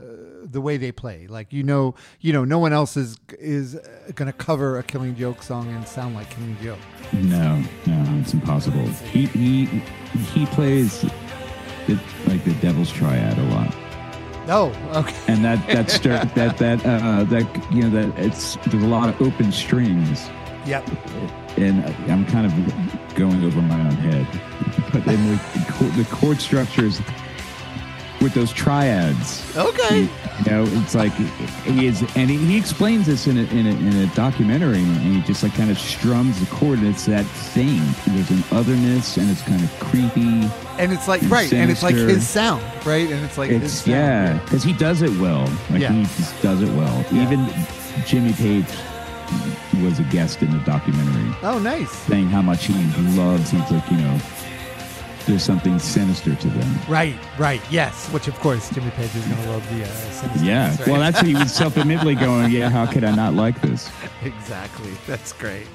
[0.42, 1.26] the way they play.
[1.26, 3.78] Like you know, you know, no one else is is
[4.14, 6.78] going to cover a Killing Joke song and sound like Killing Joke.
[7.12, 8.86] No, no, it's impossible.
[8.86, 9.64] He he
[10.34, 11.02] he plays
[11.86, 13.74] the, like the Devil's Triad a lot,
[14.48, 15.14] Oh, okay.
[15.32, 19.08] and that that stir, that that uh, that you know that it's there's a lot
[19.08, 20.28] of open strings,
[20.66, 20.88] Yep.
[21.56, 24.26] and I'm kind of going over my own head.
[24.92, 27.00] But then the, the, chord, the chord structures
[28.20, 29.44] with those triads.
[29.56, 30.02] Okay.
[30.44, 33.70] You know, it's like he is, and he, he explains this in a, in a
[33.70, 37.24] in a documentary, and he just like kind of strums the chord, and it's that
[37.26, 37.80] thing.
[38.06, 40.48] There's an otherness, and it's kind of creepy.
[40.78, 43.10] And it's like right, and it's like his sound, right?
[43.10, 43.90] And it's like his sound.
[43.92, 45.44] yeah, because he does it well.
[45.70, 45.92] Like Yeah.
[45.92, 47.04] he just does it well.
[47.10, 47.22] Yeah.
[47.22, 47.46] Even
[48.06, 48.66] Jimmy Page
[49.82, 51.90] was a guest in the documentary, Oh, nice.
[51.90, 52.74] saying how much he
[53.16, 53.50] loves.
[53.50, 54.18] He's like, you know,
[55.26, 56.78] there's something sinister to them.
[56.88, 57.60] Right, right.
[57.70, 58.08] Yes.
[58.12, 60.70] Which of course Jimmy Page is going to love the uh, Sinister Yeah.
[60.78, 60.86] Right?
[60.86, 62.50] Well, that's what he was self-admittedly going.
[62.52, 62.70] Yeah.
[62.70, 63.90] How could I not like this?
[64.22, 64.92] exactly.
[65.06, 65.66] That's great.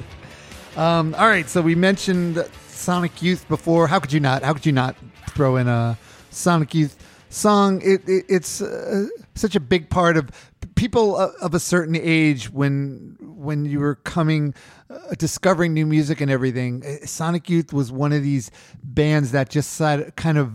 [0.77, 3.87] Um, all right, so we mentioned Sonic Youth before.
[3.87, 4.41] How could you not?
[4.43, 4.95] How could you not
[5.31, 5.97] throw in a
[6.29, 6.95] Sonic Youth
[7.29, 7.81] song?
[7.83, 10.29] It, it it's uh, such a big part of
[10.75, 14.53] people of a certain age when when you were coming,
[14.89, 16.83] uh, discovering new music and everything.
[16.85, 18.51] uh, Sonic Youth was one of these
[18.83, 19.77] bands that just
[20.15, 20.53] kind of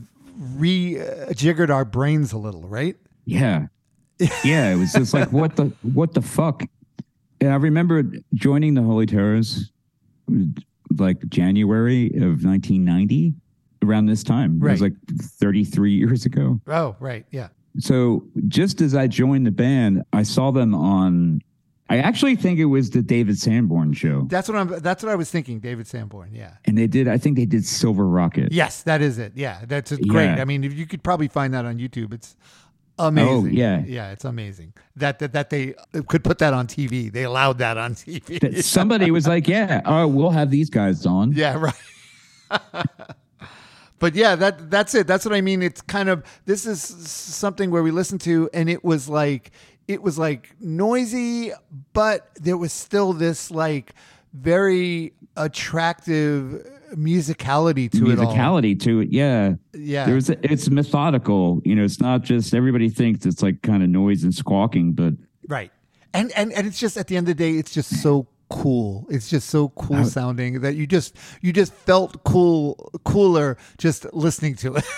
[0.57, 2.97] re-jiggered our brains a little, right?
[3.25, 3.67] Yeah.
[4.45, 4.73] Yeah.
[4.73, 6.63] It was just like, what the, what the fuck?
[7.41, 8.03] And I remember
[8.35, 9.71] joining the Holy Terrors
[10.99, 13.35] like January of 1990
[13.83, 14.57] around this time.
[14.57, 14.73] It Right.
[14.73, 16.61] was like 33 years ago.
[16.67, 17.49] Oh, right, yeah.
[17.79, 21.43] So just as I joined the band, I saw them on,
[21.89, 24.23] I actually think it was the David Sanborn show.
[24.29, 24.81] That's what I'm.
[24.81, 25.61] That's what I was thinking.
[25.61, 26.31] David Sanborn.
[26.35, 26.55] Yeah.
[26.65, 28.51] And they did, I think they did Silver Rocket.
[28.51, 29.33] Yes, that is it.
[29.37, 30.27] Yeah, that's it's great.
[30.27, 30.43] Yeah.
[30.43, 32.13] I mean, if you could probably find that on YouTube.
[32.13, 32.37] It's
[32.99, 33.31] oh, amazing.
[33.31, 33.85] Oh, yeah.
[33.87, 35.75] yeah, it's amazing that that that they
[36.09, 37.13] could put that on TV.
[37.13, 38.41] They allowed that on TV.
[38.41, 41.33] That somebody was like, yeah, oh, we'll have these guys on.
[41.33, 41.75] yeah, right.
[43.99, 45.07] but yeah, that that's it.
[45.07, 45.63] That's what I mean.
[45.63, 49.53] It's kind of this is something where we listened to, and it was like
[49.89, 51.53] it was like noisy,
[51.93, 53.95] but there was still this like
[54.33, 59.09] very attractive musicality to it musicality to it.
[59.11, 59.55] Yeah.
[59.73, 60.07] Yeah.
[60.07, 61.61] There's it's methodical.
[61.65, 65.15] You know, it's not just everybody thinks it's like kind of noise and squawking, but
[65.49, 65.71] Right.
[66.13, 69.07] And and and it's just at the end of the day, it's just so cool.
[69.11, 74.55] It's just so cool sounding that you just you just felt cool cooler just listening
[74.57, 74.85] to it.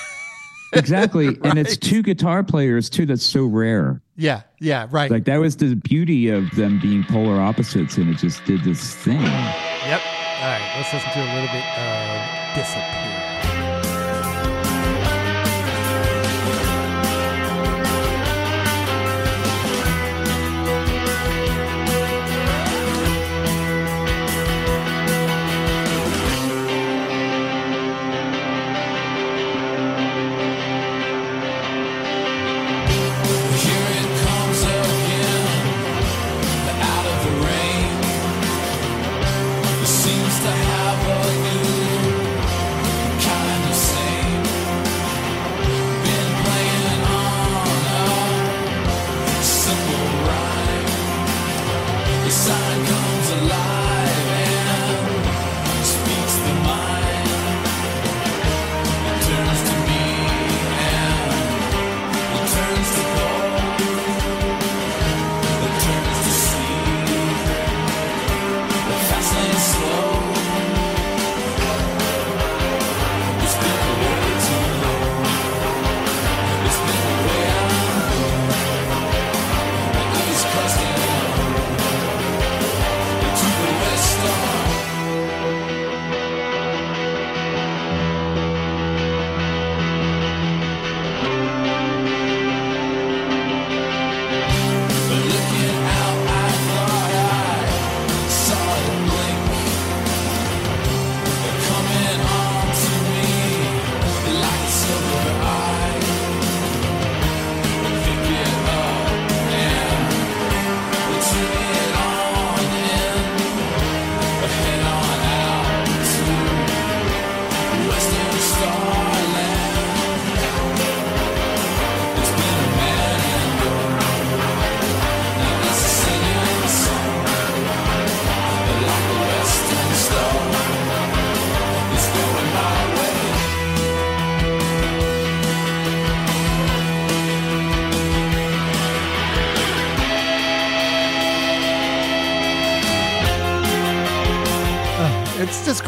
[0.73, 1.39] exactly.
[1.45, 3.07] And it's two guitar players too.
[3.07, 4.03] That's so rare.
[4.17, 5.11] yeah, yeah, right.
[5.11, 8.95] Like that was the beauty of them being polar opposites, and it just did this
[8.97, 9.21] thing.
[9.21, 10.01] yep.
[10.41, 13.18] All right, let's listen to a little bit of Disappear.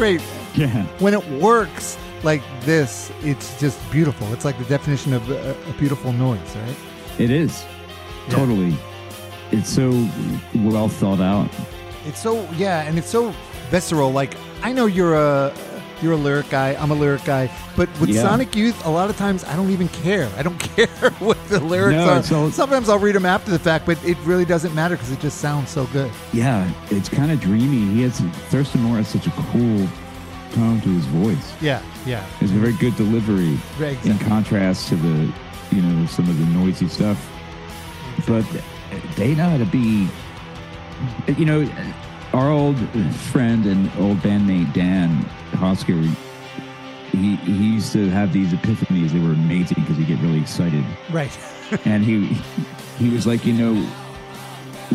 [0.01, 0.21] Great.
[0.55, 0.83] Yeah.
[0.97, 4.33] When it works like this, it's just beautiful.
[4.33, 6.75] It's like the definition of a, a beautiful noise, right?
[7.19, 7.63] It is.
[8.27, 8.37] Yeah.
[8.37, 8.75] Totally.
[9.51, 9.91] It's so
[10.55, 11.51] well thought out.
[12.07, 13.29] It's so yeah, and it's so
[13.69, 14.11] visceral.
[14.11, 15.53] Like I know you're a
[16.01, 16.73] you're a lyric guy.
[16.75, 18.21] I'm a lyric guy, but with Yeah.
[18.21, 20.29] Sonic Youth, a lot of times I don't even care.
[20.37, 20.87] I don't care
[21.19, 22.41] what the lyrics No, are.
[22.43, 25.19] all- Sometimes I'll read them after the fact, but it really doesn't matter because it
[25.19, 26.11] just sounds so good.
[26.33, 27.93] Yeah, it's kind of dreamy.
[27.95, 29.87] He has Thurston Moore has such a cool
[30.53, 31.53] tone to his voice.
[31.61, 35.31] Yeah, yeah, It's a very good delivery Right, in contrast to the,
[35.71, 37.17] you know, some of the noisy stuff.
[38.27, 38.45] But
[39.15, 40.09] they know how to be,
[41.37, 41.69] you know,
[42.33, 42.77] our old
[43.31, 46.01] friend and old bandmate Dan Hosker,
[47.11, 49.09] he, he used to have these epiphanies.
[49.09, 50.83] They were amazing because he'd get really excited.
[51.11, 51.37] right.
[51.85, 52.27] and he
[52.97, 53.73] he was like, you know,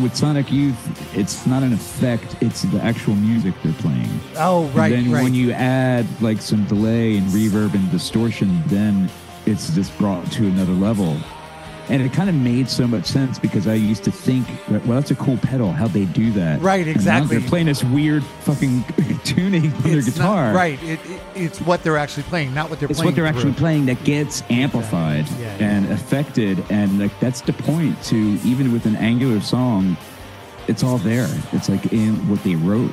[0.01, 4.19] with Sonic Youth, it's not an effect; it's the actual music they're playing.
[4.35, 5.23] Oh, right, and then right.
[5.23, 9.09] when you add like some delay and reverb and distortion, then
[9.45, 11.17] it's just brought to another level.
[11.89, 15.11] And it kind of made so much sense because I used to think, well, that's
[15.11, 15.71] a cool pedal.
[15.71, 16.59] How'd they do that?
[16.61, 17.37] Right, exactly.
[17.37, 18.83] they're playing this weird fucking
[19.23, 20.53] tuning on their It's not- guitar.
[20.53, 20.83] right.
[20.83, 22.91] It, it, it's what they're actually playing, not what they're playing.
[22.91, 23.05] It's playing.
[23.07, 25.69] what they're actually playing that gets amplified Yeah, yeah.
[25.69, 28.01] and affected, and like that's the point.
[28.05, 29.95] To even with an angular song,
[30.67, 31.29] it's all there.
[31.53, 32.91] It's like in what they wrote,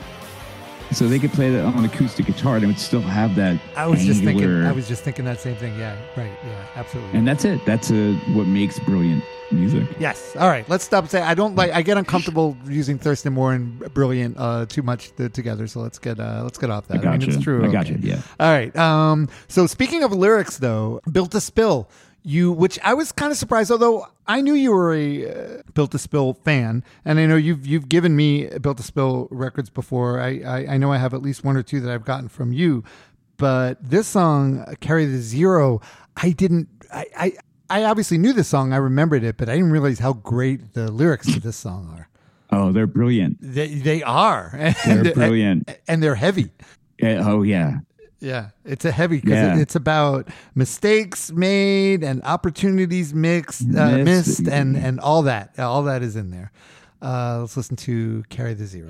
[0.95, 3.61] so they could play that on acoustic guitar and it would still have that.
[3.77, 4.65] I was just thinking.
[4.65, 5.79] I was just thinking that same thing.
[5.79, 6.33] Yeah, right.
[6.45, 7.19] Yeah, absolutely.
[7.19, 7.65] and that's it.
[7.67, 9.89] That's a, what makes brilliant music.
[10.01, 10.35] Yes.
[10.37, 10.69] All right.
[10.69, 11.05] Let's stop.
[11.05, 11.73] and Say I don't like.
[11.73, 15.67] I get uncomfortable using Thurston Moore and Brilliant uh, too much th- together.
[15.67, 16.95] So let's get uh, let's get off that.
[17.05, 17.31] I mean, gotcha.
[17.33, 17.65] it's true.
[17.65, 18.09] I gotcha, Okay.
[18.09, 18.23] yeah.
[18.41, 18.75] All right.
[18.77, 19.29] Um.
[19.49, 21.89] So speaking of lyrics, though, Built to Spill.
[22.27, 25.91] You, which I was kind of surprised, although I knew you were a uh, Built
[25.91, 30.21] to Spill fan, and I know you've you've given me Built to Spill records before.
[30.21, 32.51] I, I I know I have at least one or two that I've gotten from
[32.53, 32.83] you,
[33.37, 35.83] but this song, "Carry the Zero,
[36.17, 36.69] I didn't.
[36.91, 37.33] I, I
[37.69, 38.73] I obviously knew this song.
[38.73, 42.09] I remembered it, but I didn't realize how great the lyrics to this song are.
[42.51, 43.37] Oh, they're brilliant.
[43.43, 44.51] They they are.
[44.87, 45.65] And, They're brilliant.
[45.69, 46.53] and, and they're heavy.
[47.01, 47.81] Eh, oh yeah,
[48.25, 49.59] Yeah, it's a heavy because Yeah.
[49.59, 54.05] it's about mistakes made and opportunities mixed, uh, Missed.
[54.41, 55.59] missed, and and all that.
[55.59, 56.51] All that is in there.
[57.03, 58.87] Uh, let's listen to "Carry the Zero.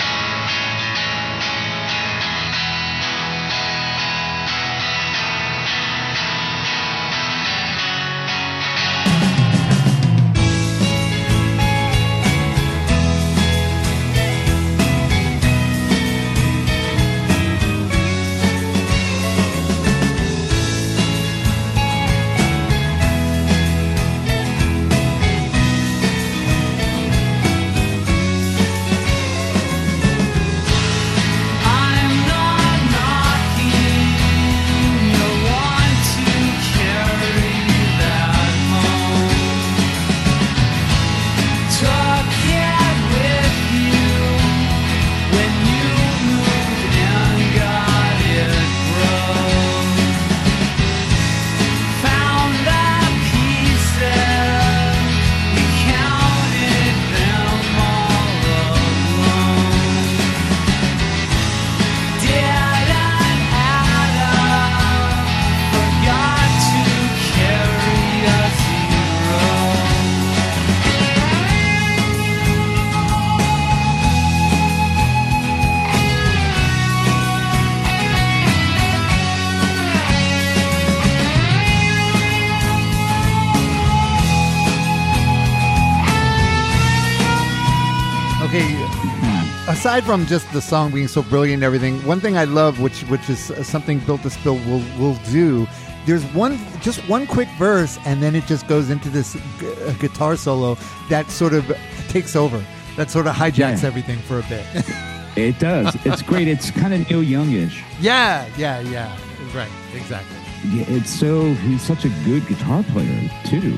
[89.94, 93.02] Aside from just the song being so brilliant and everything, one thing I love, which
[93.02, 95.68] which is something Built to Spill will will do.
[96.04, 99.92] There's one just one quick verse, and then it just goes into this gu- uh,
[100.00, 100.76] guitar solo
[101.10, 101.64] that sort of
[102.08, 102.60] takes over.
[102.96, 103.88] That sort of hijacks Yeah.
[103.88, 104.66] everything for a bit.
[105.36, 105.94] it does.
[106.04, 106.48] It's great.
[106.48, 107.82] It's kind of Neil Youngish.
[108.00, 109.16] yeah, yeah, yeah.
[109.54, 110.36] Right, exactly.
[110.74, 113.76] Yeah, it's so he's such a good guitar player too.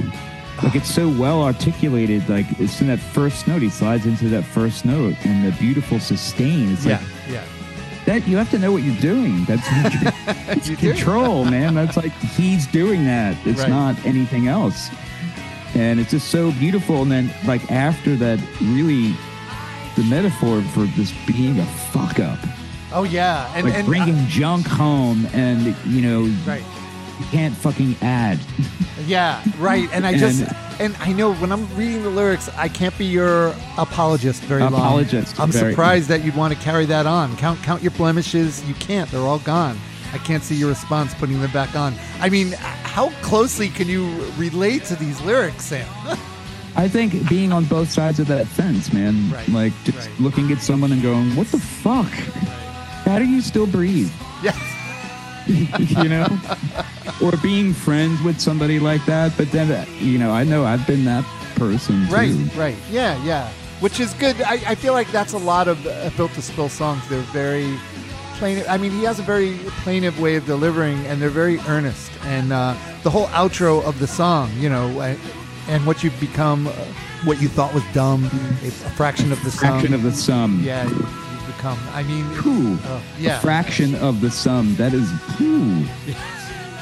[0.63, 2.29] Like it's so well articulated.
[2.29, 6.01] Like it's in that first note, he slides into that first note, and the beautiful
[6.01, 6.73] sustain.
[6.73, 7.45] It's Yeah, like yeah.
[8.07, 8.27] that.
[8.27, 9.45] You have to know what you're doing.
[9.45, 9.67] That's
[10.57, 11.75] it's You control, man.
[11.75, 13.37] That's like he's doing that.
[13.47, 13.69] It's Right.
[13.69, 14.89] not anything else.
[15.75, 17.03] And it's just so beautiful.
[17.03, 19.15] And then like after that, really,
[19.97, 22.39] the metaphor for this being a fuck up,
[22.93, 26.63] Oh yeah, and like and bringing uh, junk home, and you know, right.
[27.19, 28.39] You can't fucking add.
[29.07, 29.89] Yeah, right.
[29.93, 30.43] And I just
[30.79, 34.75] And- I know when I'm reading the lyrics, I can't be your apologist very long.
[34.75, 37.37] Apologist, I'm very- surprised that you'd want to carry that on.
[37.37, 38.63] Count count your blemishes.
[38.65, 39.11] You can't.
[39.11, 39.79] They're all gone.
[40.13, 41.95] I can't see your response putting them back on.
[42.21, 44.07] I mean, how closely can you
[44.37, 45.87] relate to these lyrics, Sam?
[46.77, 49.31] I think being on both sides of that fence, man.
[49.33, 50.21] Right, Like just right.
[50.21, 52.07] looking at someone and going, "What the fuck?
[53.07, 54.13] How do you still breathe?"
[54.43, 54.53] yeah.
[55.79, 56.27] you know,
[57.23, 59.37] or being friends with somebody like that.
[59.37, 61.25] But then, uh, you know, I know I've been that
[61.55, 62.13] person too.
[62.13, 62.77] Right, right.
[62.91, 63.49] Yeah, yeah.
[63.81, 64.41] Which is good.
[64.43, 67.07] I, I feel like that's a lot of uh, Built to Spill songs.
[67.09, 67.79] They're very
[68.35, 68.65] plain.
[68.69, 72.11] I mean, he has a very plaintive way of delivering, and they're very earnest.
[72.25, 75.17] And uh, the whole outro of the song, you know, uh,
[75.69, 76.73] and what you've become, uh,
[77.25, 78.29] what you thought was dumb,
[78.63, 79.71] it's a fraction of the sum.
[79.71, 80.61] Fraction of the sum.
[80.63, 80.89] Yeah,
[81.75, 82.79] you- I mean, Whew.
[82.85, 83.39] Oh, yeah.
[83.39, 84.75] A fraction of the sum.
[84.77, 85.11] That is.
[85.39, 85.87] whew.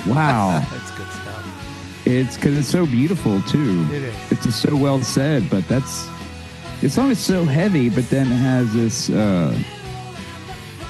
[0.07, 0.64] Wow.
[0.70, 2.03] that's good stuff.
[2.07, 3.87] It's because it's so beautiful too.
[3.91, 4.14] It is.
[4.32, 6.07] It's just so well said, but that's
[6.80, 9.57] the song is so heavy, but then it has this uh,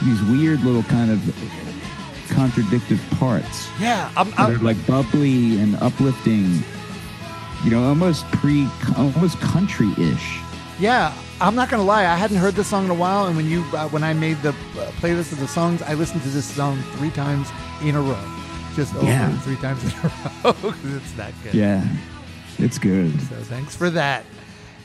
[0.03, 1.21] these weird little kind of
[2.31, 6.63] contradictive parts Yeah, I'm, I'm, like bubbly and uplifting.
[7.65, 10.39] You know, almost pre, almost country-ish.
[10.79, 11.15] Yeah,
[11.45, 12.03] I'm not gonna lie.
[12.07, 14.39] I hadn't heard this song in a while, and when you uh, when I made
[14.43, 17.49] the uh, playlist of the songs, I listened to this song three times
[17.83, 18.19] in a row,
[18.75, 19.37] just over Yeah.
[19.41, 20.13] three times in a
[20.45, 21.55] row because it's that good.
[21.55, 21.87] Yeah,
[22.59, 23.13] it's good.
[23.29, 24.25] So thanks for that.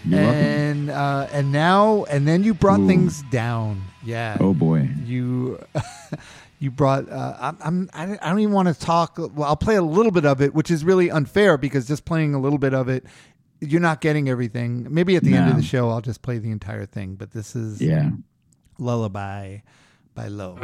[0.06, 2.88] You're and uh, and now and then you brought Ooh.
[2.88, 3.82] things down.
[4.04, 4.38] Yeah.
[4.40, 4.90] Oh boy.
[5.06, 5.60] You.
[6.62, 7.10] You brought.
[7.10, 7.90] Uh, I'm.
[7.94, 8.20] I'm.
[8.22, 9.18] I don't even want to talk.
[9.18, 12.34] Well, I'll play a little bit of it, which is really unfair because just playing
[12.34, 13.06] a little bit of it,
[13.62, 14.88] you're not getting everything.
[14.90, 17.16] Maybe at the end of the show, I'll just play the entire thing.
[17.16, 18.12] But this is Yeah.
[18.78, 19.60] Lullaby
[20.16, 20.58] by Low.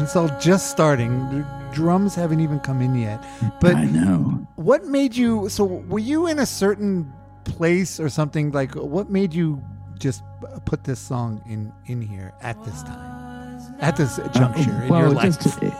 [0.00, 1.44] And it's all just starting.
[1.74, 3.22] Drums haven't even come in yet.
[3.60, 4.46] But I know.
[4.56, 5.50] what made you?
[5.50, 7.12] So were you in a certain
[7.44, 8.50] place or something?
[8.50, 9.62] Like what made you
[9.98, 10.22] just
[10.64, 15.00] put this song in in here at this time, at this juncture in Uh, well,
[15.00, 15.38] your life?
[15.38, 15.74] just it,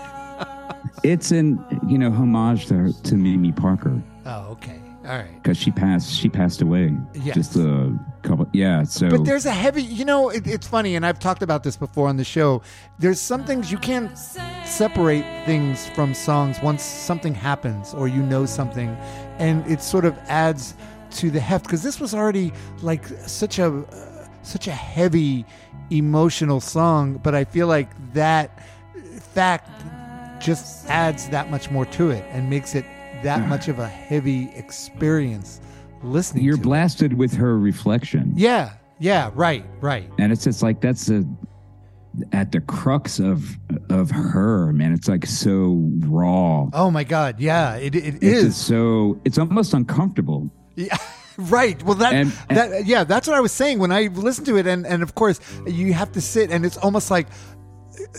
[1.02, 1.58] it's in
[1.88, 4.82] you know homage to to Mimi Parker oh, okay.
[5.06, 5.42] All right.
[5.42, 7.36] because she passed she passed away Yes.
[7.36, 11.04] just a couple yeah so But there's a heavy, you know, it, it's funny, and
[11.06, 12.62] I've talked about this before on the show.
[12.98, 14.16] There's some things you can't
[14.64, 18.90] separate things from songs once something happens or you know something,
[19.38, 20.74] and it sort of adds
[21.12, 22.52] to the heft because this was already
[22.82, 25.44] like such a uh, such a heavy
[25.90, 28.62] emotional song, but I feel like that
[29.34, 29.68] fact
[30.40, 32.84] just adds that much more to it and makes it
[33.22, 35.60] that much of a heavy experience
[36.02, 36.44] listening.
[36.44, 36.64] you're to it.
[36.64, 40.10] blasted with her reflection Yeah, yeah, right, right.
[40.18, 41.24] and it's just like that's a
[42.32, 43.56] at the crux of
[43.88, 48.56] of her man it's like so raw Oh my God, yeah, it, it it's is.
[48.56, 50.96] so it's almost uncomfortable Yeah,
[51.36, 51.80] right.
[51.84, 54.56] Well, that And- and- that yeah, that's what I was saying when I listened to
[54.56, 57.28] it, and and of course you have to sit, and it's almost like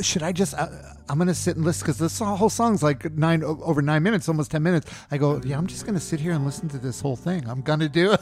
[0.01, 0.53] should I just?
[0.53, 0.67] Uh,
[1.09, 4.51] I'm gonna sit and listen because this whole song's like nine over nine minutes, almost
[4.51, 4.91] ten minutes.
[5.11, 7.47] I go, yeah, I'm just gonna sit here and listen to this whole thing.
[7.47, 8.21] I'm gonna do it.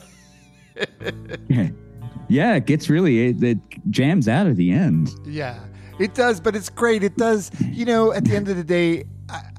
[2.29, 3.57] yeah, it gets really it, it
[3.89, 5.09] jams out at the end.
[5.25, 5.59] Yeah,
[5.99, 7.03] it does, but it's great.
[7.03, 7.51] It does.
[7.61, 9.05] You know, at the end of the day,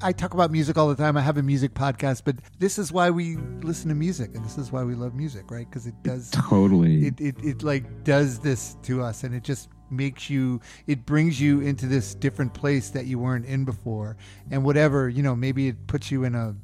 [0.01, 1.15] I, talk about music all the time.
[1.15, 4.57] I have a music podcast, but this is why we listen to music, and this
[4.57, 5.69] is why we love music, right?
[5.69, 6.31] Because it does.
[6.31, 7.07] Totally.
[7.07, 10.61] It, it it like does this to us, and it just makes you.
[10.87, 14.17] It brings you into this different place that you weren't in before,
[14.49, 16.55] and whatever you know, maybe it puts you in a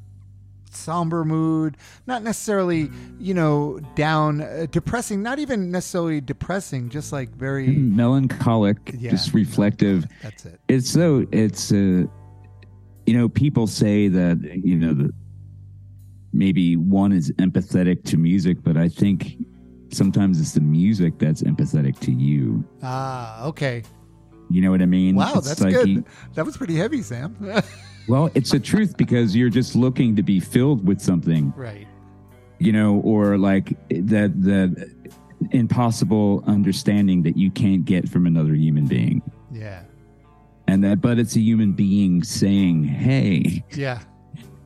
[0.70, 7.30] somber mood not necessarily you know down uh, depressing not even necessarily depressing just like
[7.30, 9.10] very melancholic, Yeah.
[9.10, 10.06] just reflective.
[10.22, 12.04] that's it It's so it's uh,
[13.06, 15.10] you know people say that you know that
[16.34, 19.38] maybe one is empathetic to music, but I think
[19.90, 22.64] sometimes it's the music that's empathetic to you.
[22.82, 23.82] ah okay
[24.50, 25.14] You know what I mean?
[25.16, 27.36] wow It's that's like good you- that was pretty heavy sam
[28.08, 31.86] well, it's the truth because you're just looking to be filled with something, right
[32.58, 34.90] you know, or like that the
[35.52, 39.22] impossible understanding that you can't get from another human being.
[39.52, 39.82] yeah
[40.66, 44.00] And that but it's a human being saying, "Hey, yeah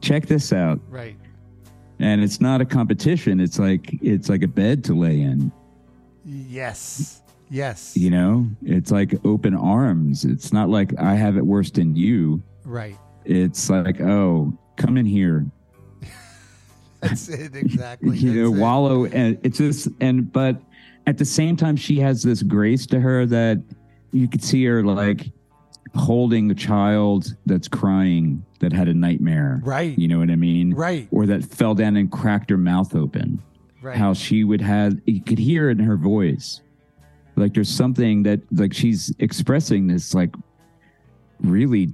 [0.00, 1.16] check this out." right
[2.02, 3.40] And it's not a competition.
[3.40, 5.52] It's like it's like a bed to lay in,
[6.24, 8.48] yes yes you know?
[8.62, 10.24] It's like open arms.
[10.24, 12.42] It's not like I have it worse than you.
[12.64, 15.46] right It's like, "Oh, come in here."
[17.00, 18.58] that's it exactly you know it.
[18.58, 20.60] wallow and it's just and but
[21.06, 23.60] at the same time she has this grace to her that
[24.12, 25.30] you could see her like
[25.94, 29.60] holding a child that's crying that had a nightmare.
[29.62, 29.96] Right.
[29.98, 30.74] you know what i mean?
[30.74, 31.08] Right.
[31.10, 33.42] or that fell down and cracked her mouth open.
[33.80, 33.96] Right.
[33.96, 36.60] How she would have you could hear it in her voice.
[37.36, 40.34] Like there's something that like she's expressing this like
[41.40, 41.92] really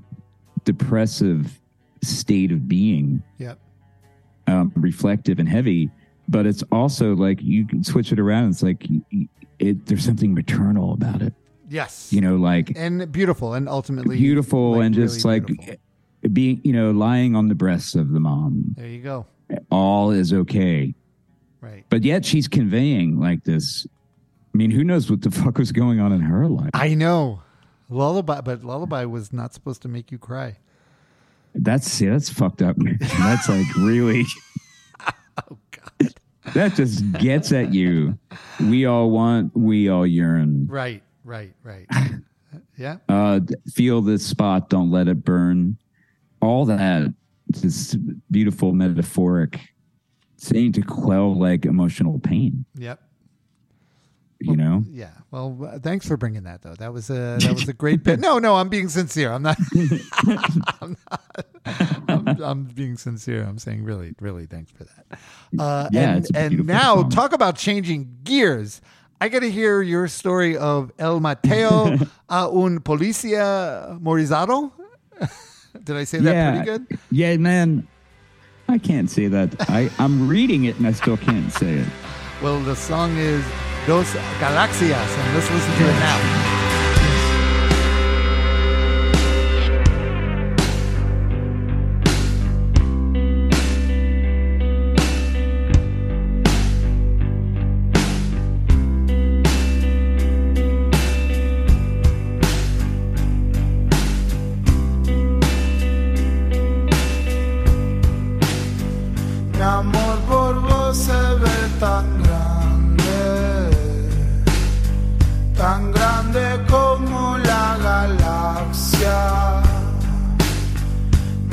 [0.64, 1.58] depressive
[2.02, 3.22] state of being.
[3.38, 3.58] Yep.
[4.46, 5.90] Um, reflective and heavy,
[6.28, 8.50] but it's also like you can switch it around.
[8.50, 8.86] It's like
[9.58, 11.34] it, there's something maternal about it,
[11.68, 15.76] yes you know, like and beautiful and ultimately beautiful like, and just really like beautiful.
[16.32, 18.74] being, you know, lying on the breasts of the mom.
[18.76, 19.26] there you go
[19.70, 20.94] All is okay,
[21.60, 23.86] right but yet she's conveying like this.
[24.54, 26.70] I mean, who knows what the fuck was going on in her life?
[26.74, 27.42] I know.
[27.90, 30.56] Lullaby, but Lullaby was not supposed to make you cry.
[31.54, 32.76] That's see, that's fucked up.
[33.00, 34.24] That's like really.
[35.50, 36.12] Oh God!
[36.54, 38.18] That just gets at you.
[38.60, 39.56] We all want.
[39.56, 40.66] We all yearn.
[40.66, 41.86] Right, right, right.
[42.76, 43.40] yeah, uh,
[43.72, 45.76] feel this spot, don't let it burn.
[46.40, 47.12] All that,
[47.52, 47.96] just
[48.30, 49.60] beautiful metaphoric
[50.36, 52.64] saying to quell like emotional pain.
[52.76, 53.00] yep,
[54.40, 55.10] You know, yeah.
[55.30, 56.74] Well, thanks for bringing that though.
[56.76, 58.20] That was a that was a great bit.
[58.20, 59.32] No, no, I'm being sincere.
[59.32, 59.58] I'm not.
[60.80, 61.46] I'm not.
[62.08, 63.42] I'm, I'm being sincere.
[63.42, 64.46] I'm saying really, really.
[64.46, 65.18] Thanks for that.
[65.58, 67.10] Uh, Yeah, and and now song.
[67.10, 68.80] talk about changing gears.
[69.20, 71.96] I got to hear your story of El Mateo
[72.28, 74.72] a un policía morizado.
[75.84, 76.98] Did I say that yeah, pretty good?
[77.10, 77.88] yeah, man.
[78.68, 79.54] I can't say that.
[79.68, 81.88] I I'm reading it and I still can't say it.
[82.42, 83.44] Well, the song is
[83.86, 86.57] Dos Galaxias, and let's listen to it now.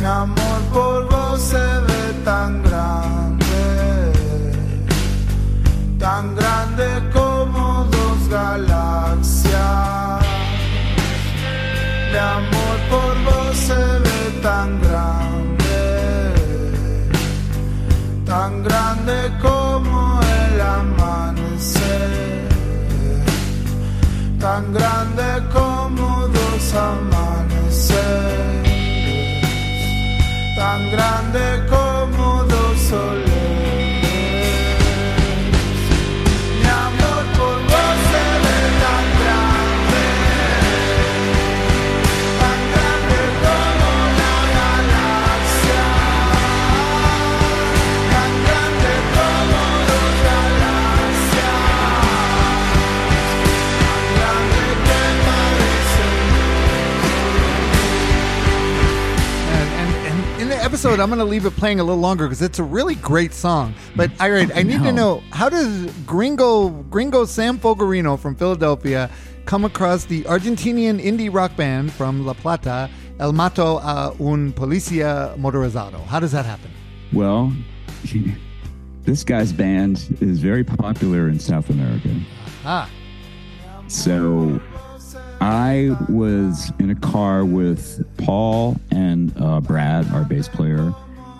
[0.05, 4.13] Mi amor por vos se ve tan grande,
[5.97, 9.55] tan grande como dos galaxias.
[12.11, 15.15] Mi amor por vos se ve tan grande
[18.25, 22.47] tan grande como el amanecer,
[24.39, 27.04] tan grande como dos amaneceres,
[60.85, 63.33] episode, I'm going to leave it playing a little longer because it's a really great
[63.33, 63.73] song.
[63.95, 69.09] But all right, I need to know how does Gringo Gringo Sam Fogarino from Philadelphia
[69.45, 72.87] come across the Argentinian indie rock band from La Plata,
[73.19, 76.05] El Mato a un Policia Motorizado?
[76.05, 76.69] How does that happen?
[77.11, 77.51] Well,
[79.05, 82.15] this guy's band is very popular in South America.
[82.63, 82.87] Ah,
[83.87, 84.61] So
[85.45, 90.91] I was in a car with Paul and uh, Brad, our bass player,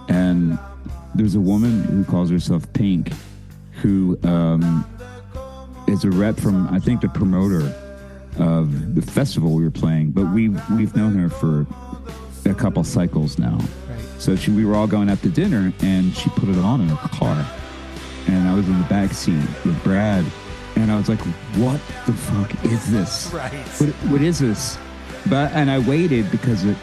[0.10, 0.60] and
[1.16, 3.12] there's a woman who calls herself Pink,
[3.82, 4.86] who um,
[5.88, 7.74] is a rep from I think the promoter
[8.38, 10.12] of the festival we were playing.
[10.12, 11.66] But we we've known her for
[12.48, 13.58] a couple cycles now.
[13.90, 14.00] right.
[14.20, 16.90] So she, we were all going out to dinner, and she put it on in
[16.90, 17.44] her car,
[18.28, 20.24] and I was in the back seat with Brad,
[20.76, 21.20] and I was like,
[21.56, 23.32] "What the fuck is this?
[23.34, 23.52] Right.
[23.80, 24.78] What, what is this?"
[25.28, 26.78] But and I waited because it,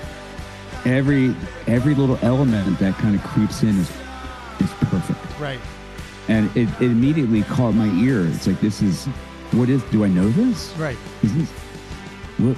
[0.84, 1.34] every
[1.66, 3.90] every little element that kind of creeps in is
[4.60, 5.60] is perfect, Right.
[6.28, 8.26] and it, it immediately caught my ear.
[8.26, 9.06] It's like this is
[9.52, 9.82] what is?
[9.90, 10.72] Do I know this?
[10.76, 10.98] Right.
[11.22, 11.50] Is this
[12.38, 12.56] what?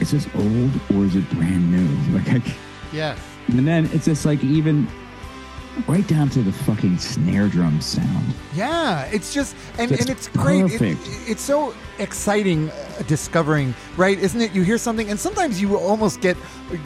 [0.00, 1.88] Is this old or is it brand new?
[2.18, 2.54] Like I.
[2.92, 3.18] Yes.
[3.48, 4.86] And then it's just like even
[5.86, 8.34] right down to the fucking snare drum sound.
[8.54, 10.64] Yeah, it's just and, and it's great.
[10.66, 11.00] It- perfect.
[11.28, 14.18] it's so exciting uh, discovering, right?
[14.18, 14.52] Isn't it?
[14.52, 16.36] You hear something, and sometimes you almost get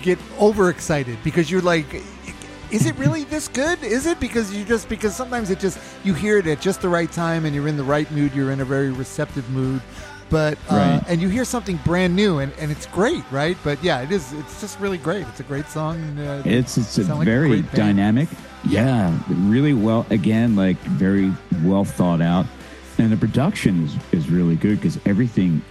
[0.03, 2.03] get overexcited because you're like,
[2.71, 3.83] is it really this good?
[3.83, 6.89] Is it because you just because sometimes it just you hear it at just the
[6.89, 8.35] right time and you're in the right mood.
[8.35, 9.83] You're in a very receptive mood.
[10.29, 11.03] But uh, Right.
[11.09, 13.57] and you hear something brand new and, and it's great, right?
[13.63, 14.33] But yeah, it is.
[14.33, 15.27] It's just really great.
[15.29, 15.97] It's a great song.
[16.03, 18.29] And, uh, It's it's a like very great dynamic.
[18.65, 20.05] Yeah, really well.
[20.11, 22.47] Again, like very well thought out,
[22.99, 25.63] and the production is is really good because everything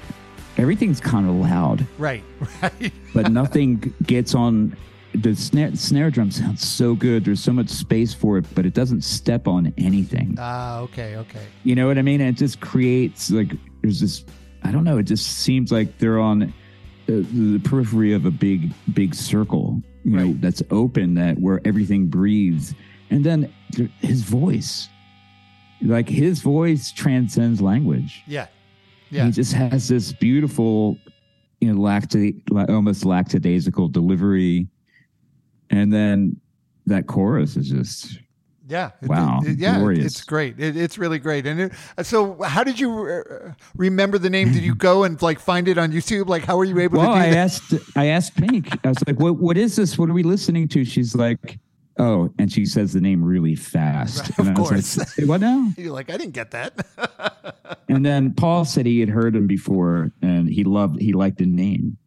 [0.57, 2.23] everything's kind of loud, Right,
[2.61, 2.93] right.
[3.13, 4.75] but nothing gets on.
[5.13, 7.23] The snare snare drum sounds so good.
[7.25, 10.35] There's so much space for it, but it doesn't step on anything.
[10.39, 11.45] Ah, okay, okay.
[11.63, 12.19] You know what I mean?
[12.21, 13.51] And it just creates like
[13.81, 14.23] there's this.
[14.65, 14.97] I don't know.
[14.97, 16.47] It just seems like they're on uh,
[17.07, 19.81] the periphery of a big, big circle.
[20.03, 20.41] You know, Right.
[20.41, 22.73] that's open that where everything breathes.
[23.09, 23.53] And then
[24.01, 24.87] his voice,
[25.81, 28.23] like his voice transcends language.
[28.27, 28.47] Yeah,
[29.09, 29.25] yeah.
[29.25, 30.97] He just has this beautiful,
[31.61, 34.67] you know, lacti- la- almost lackadaisical delivery.
[35.69, 36.39] And then
[36.85, 38.19] that chorus is just
[38.67, 38.91] Yeah.
[39.03, 39.77] Wow, it- yeah.
[39.77, 40.05] glorious.
[40.05, 40.59] It's great.
[40.59, 41.45] It, it's really great.
[41.45, 41.71] And it,
[42.03, 44.51] so, how did you uh, remember the name?
[44.51, 46.27] Did you go and like find it on YouTube?
[46.27, 47.37] Like, how were you able Well, to do I that?
[47.37, 48.77] asked, I asked Pink.
[48.83, 49.37] I was like, "What?
[49.37, 49.97] What is this?
[49.97, 51.59] What are we listening to?" She's like,
[51.99, 54.19] "Oh," and she says the name really fast.
[54.21, 54.97] Right, of and I was course.
[54.97, 56.85] like, "Say what now?" You're like, I didn't get that.
[57.87, 61.45] And then Paul said he had heard him before, and he loved, he liked the
[61.45, 61.97] name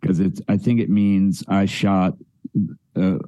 [0.00, 0.40] because it's.
[0.48, 2.14] I think it means I shot
[2.96, 3.18] a,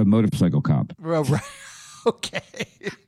[0.00, 0.92] a motorcycle cop.
[0.98, 1.42] Well, right.
[2.06, 2.40] Okay.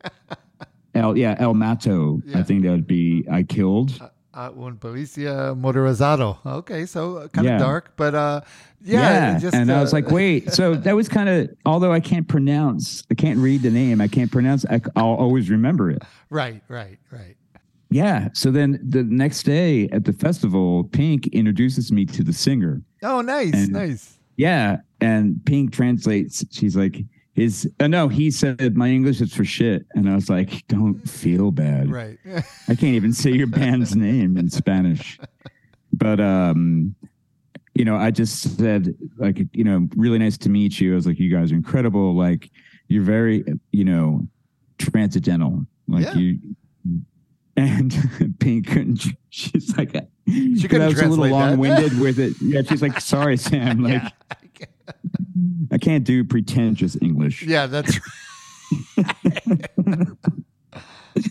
[0.95, 2.21] El, yeah, El Mato.
[2.27, 2.39] Yeah.
[2.39, 3.99] I think that would be I killed.
[4.35, 6.39] Uh, un policia motorizado.
[6.45, 8.41] Okay, so kind of dark, but uh,
[8.83, 9.39] yeah.
[9.39, 10.53] Just, and I uh, was like, wait.
[10.53, 14.09] So that was kind of, although I can't pronounce, I can't read the name, I
[14.09, 16.03] can't pronounce, I, will always remember it.
[16.29, 17.37] right, right, right.
[17.91, 18.29] Yeah.
[18.33, 22.83] So then the next day at the festival, Pink introduces me to the singer.
[23.03, 24.19] Oh, nice, And- nice.
[24.37, 24.79] Yeah.
[25.03, 29.85] And Pink translates, she's like, "Is uh, no, he said, my English is for shit.
[29.95, 31.91] And I was like, don't feel bad.
[31.91, 32.19] Right.
[32.69, 35.19] I can't even say your band's name in Spanish.
[35.93, 36.95] But um,
[37.75, 40.93] you know, I just said like, you know, really nice to meet you.
[40.93, 42.15] I was like, you guys are incredible.
[42.15, 42.51] Like,
[42.89, 44.27] you're very, you know,
[44.79, 45.67] transcendental.
[45.89, 46.15] Like Yeah.
[46.17, 46.39] you.
[47.57, 49.93] And Pink, couldn't- she's like,
[50.27, 52.35] she couldn't I was a little long-winded with it.
[52.41, 53.83] Yeah, she's like, sorry, Sam.
[53.83, 54.09] Like, Yeah.
[55.71, 57.43] I can't do pretentious English.
[57.43, 57.99] Yeah, that's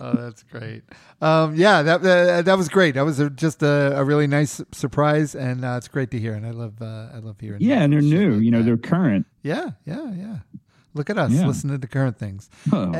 [0.02, 0.84] oh, that's great.
[1.22, 2.96] Um, yeah, that uh, that was great.
[2.96, 6.34] That was a, just a, a really nice surprise, and uh, it's great to hear.
[6.34, 7.62] And I love uh, I love hearing.
[7.62, 8.36] Yeah, and they're new.
[8.36, 8.64] like You know, that.
[8.66, 9.26] they're current.
[9.44, 10.38] yeah, yeah, yeah.
[10.94, 11.48] Look at us Yeah.
[11.48, 12.50] listening to the current things.
[12.72, 12.92] Oh,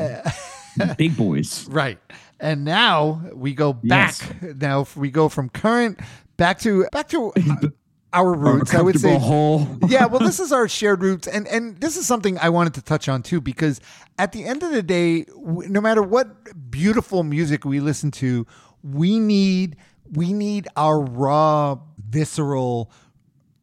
[0.96, 1.66] big boys.
[1.68, 1.98] Right.
[2.40, 4.14] And now we go back.
[4.40, 4.54] Yes.
[4.56, 6.00] Now we go from current
[6.38, 7.32] back to back to
[8.12, 8.74] our roots.
[8.74, 9.66] I would say hole.
[9.88, 12.82] yeah, well, this is our shared roots, and and this is something I wanted to
[12.82, 13.80] touch on too, because
[14.18, 18.46] at the end of the day, no matter what beautiful music we listen to,
[18.82, 19.76] we need
[20.10, 22.90] we need our raw, visceral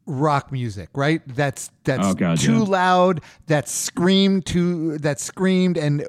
[0.05, 1.21] rock music, right?
[1.27, 2.63] That's that's Oh, God, too yeah.
[2.63, 6.05] loud, that's screamed too, that's screamed, and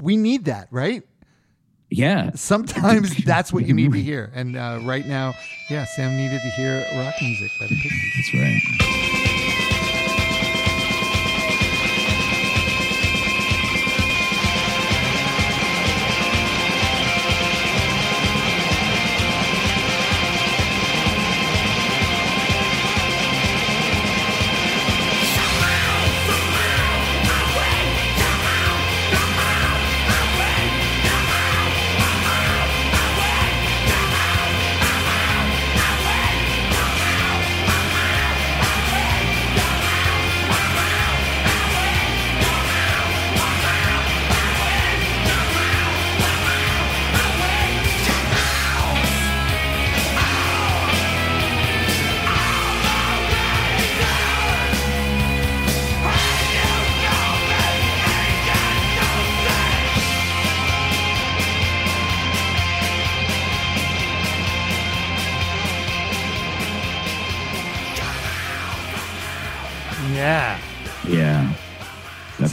[0.00, 1.02] we need that, right?
[1.96, 2.30] Yeah.
[2.34, 5.34] Sometimes that's what you need to hear, and uh, right now,
[5.70, 8.12] yeah, Sam needed to hear rock music by the Pixies.
[8.16, 9.33] That's right.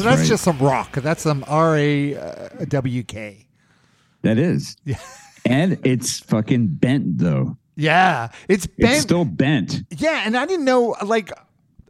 [0.04, 0.28] So that's right.
[0.28, 0.94] just some rock.
[0.94, 3.48] That's some R A W K.
[4.22, 4.76] That is.
[4.86, 4.98] Yeah.
[5.46, 7.58] And it's fucking bent though.
[7.76, 8.94] Yeah, it's bent.
[8.94, 9.82] It's still bent.
[9.90, 11.32] yeah, and I didn't know like.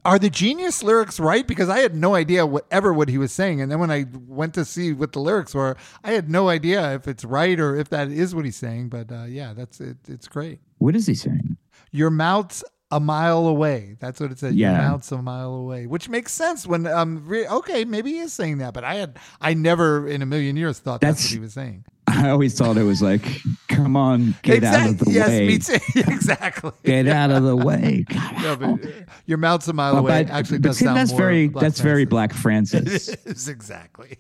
[0.04, 1.46] Are the genius lyrics right?
[1.46, 4.56] Because I had no idea whatever what he was saying, and then when I went
[4.56, 7.90] to see what the lyrics were, I had no idea if it's right or if
[7.90, 8.90] that is what he's saying.
[8.90, 9.98] But uh, yeah, that's it.
[10.08, 10.60] It's great.
[10.80, 11.56] What is he saying?
[11.92, 13.96] Your mouth's a mile away.
[14.00, 14.54] That's what it says.
[14.56, 14.78] Your Yeah.
[14.78, 18.58] mouth's a mile away, which makes sense when um re- okay maybe he is saying
[18.60, 21.40] that, but I had I never in a million years thought that's, That's- what he
[21.40, 21.86] was saying.
[22.08, 23.22] I always thought it was like,
[23.70, 25.48] come on, get out of the yes, way.
[25.50, 26.12] Yes, me too.
[26.12, 26.72] exactly.
[26.84, 28.06] Get out of the way.
[28.42, 28.80] No, but,
[29.28, 30.24] your mouth's a mile Well, away.
[30.24, 32.10] but- Actually, but does see, sound that's more very Black that's very Francis.
[32.10, 33.08] Black Francis.
[33.10, 34.18] It is exactly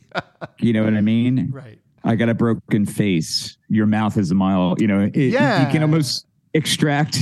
[0.60, 1.50] you know what I mean?
[1.52, 1.80] right.
[2.04, 3.58] I got a broken face.
[3.70, 4.76] Your mouth is a mile.
[4.80, 5.66] You know, it, Yeah.
[5.66, 7.20] you can almost extract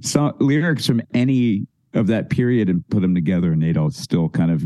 [0.00, 4.28] some lyrics from any of that period and put them together, and they'd all still
[4.28, 4.64] kind of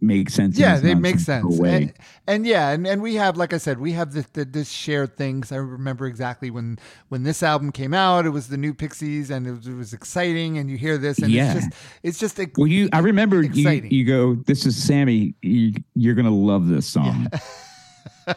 [0.00, 0.58] make sense.
[0.58, 1.58] Yeah, they make sense.
[1.58, 1.92] And,
[2.26, 5.16] and yeah, and, and we have, like I said, we have this, the, this shared
[5.16, 5.50] things.
[5.50, 8.26] I remember exactly when when this album came out.
[8.26, 10.58] It was the new Pixies, and it was, it was exciting.
[10.58, 11.52] And you hear this, and Yeah.
[11.54, 15.34] it's just it's just a, well, you, I remember you, you go, "This is Sammy.
[15.42, 17.28] You, you're gonna love this song."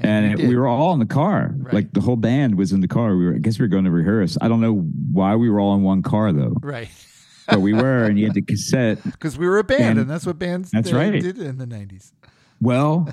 [0.00, 1.54] and we were all in the car.
[1.56, 1.74] Right.
[1.74, 3.16] Like the whole band was in the car.
[3.16, 4.38] We were, I guess we were going to rehearse.
[4.40, 4.74] I don't know
[5.12, 6.88] why we were all in one car though, right
[7.48, 8.04] but we were.
[8.04, 9.02] And you had the cassette.
[9.04, 11.20] because we were a band, and, And- that's what bands That's uh, right.
[11.20, 12.12] did in the nineties.
[12.60, 13.08] Well,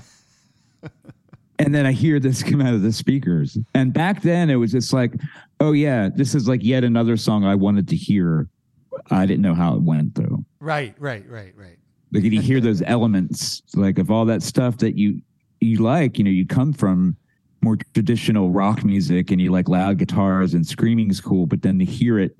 [1.59, 3.57] and then I hear this come out of the speakers.
[3.73, 5.13] And back then it was just like,
[5.59, 8.47] oh, yeah, this is like yet another song I wanted to hear.
[9.11, 10.43] I didn't know how it went though.
[10.59, 11.77] Right, right, right, right.
[12.13, 15.21] Like did you hear those elements, like of all that stuff that you
[15.65, 17.17] you like, you know, you come from
[17.61, 21.79] more traditional rock music and you like loud guitars and screaming is cool, but then
[21.79, 22.35] to hear it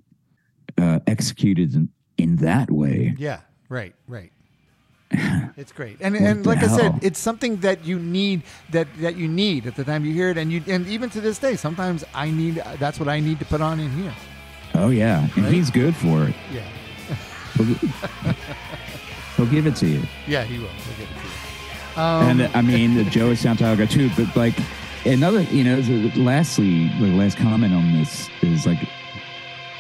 [0.78, 3.16] uh, executed in, in that way.
[3.18, 4.32] Yeah, right, right.
[5.58, 9.28] It's great, and and like I said, it's something that you need that that you
[9.30, 12.04] need at the time you hear it, and you and even to this day, sometimes
[12.14, 14.14] I need that's what I need to put on in here.
[14.74, 15.54] Oh yeah, and Right?
[15.54, 16.36] he's good for it.
[16.52, 16.68] Yeah,
[17.54, 17.66] He'll,
[19.38, 20.02] he'll give it to you.
[20.28, 20.68] yeah, he will.
[20.68, 21.45] He'll give it to you.
[21.98, 24.10] Um, and I mean the Joey Santiago too.
[24.18, 24.56] But like
[25.06, 28.80] another, you know, the- lastly, the last comment on this is like,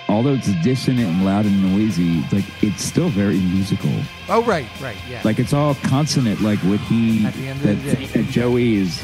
[0.07, 3.91] although it's dissonant and loud and noisy, like it's still very musical.
[4.29, 5.21] oh, right, right, yeah.
[5.23, 6.41] Like it's all consonant.
[6.41, 8.05] Like what he At the end of that, the day.
[8.05, 9.03] that Joey is.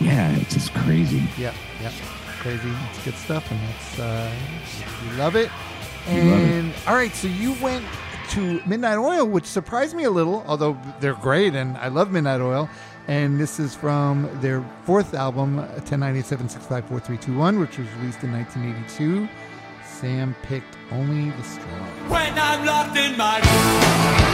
[0.00, 1.22] Yeah, it's just crazy.
[1.38, 1.92] Yep, yep.
[2.40, 2.72] Crazy.
[2.90, 4.32] It's good stuff, and that's uh,
[5.08, 5.48] we love it.
[6.08, 6.48] We love it.
[6.50, 7.84] And all right, so you went
[8.32, 12.40] to Midnight Oil, which surprised me a little, although they're great, and I love Midnight
[12.40, 12.66] Oil.
[13.06, 19.28] And this is from their fourth album, 1097-654-321, which was released in 1982.
[19.84, 21.88] Sam picked Only the Strong.
[22.08, 24.31] When I'm locked in my room,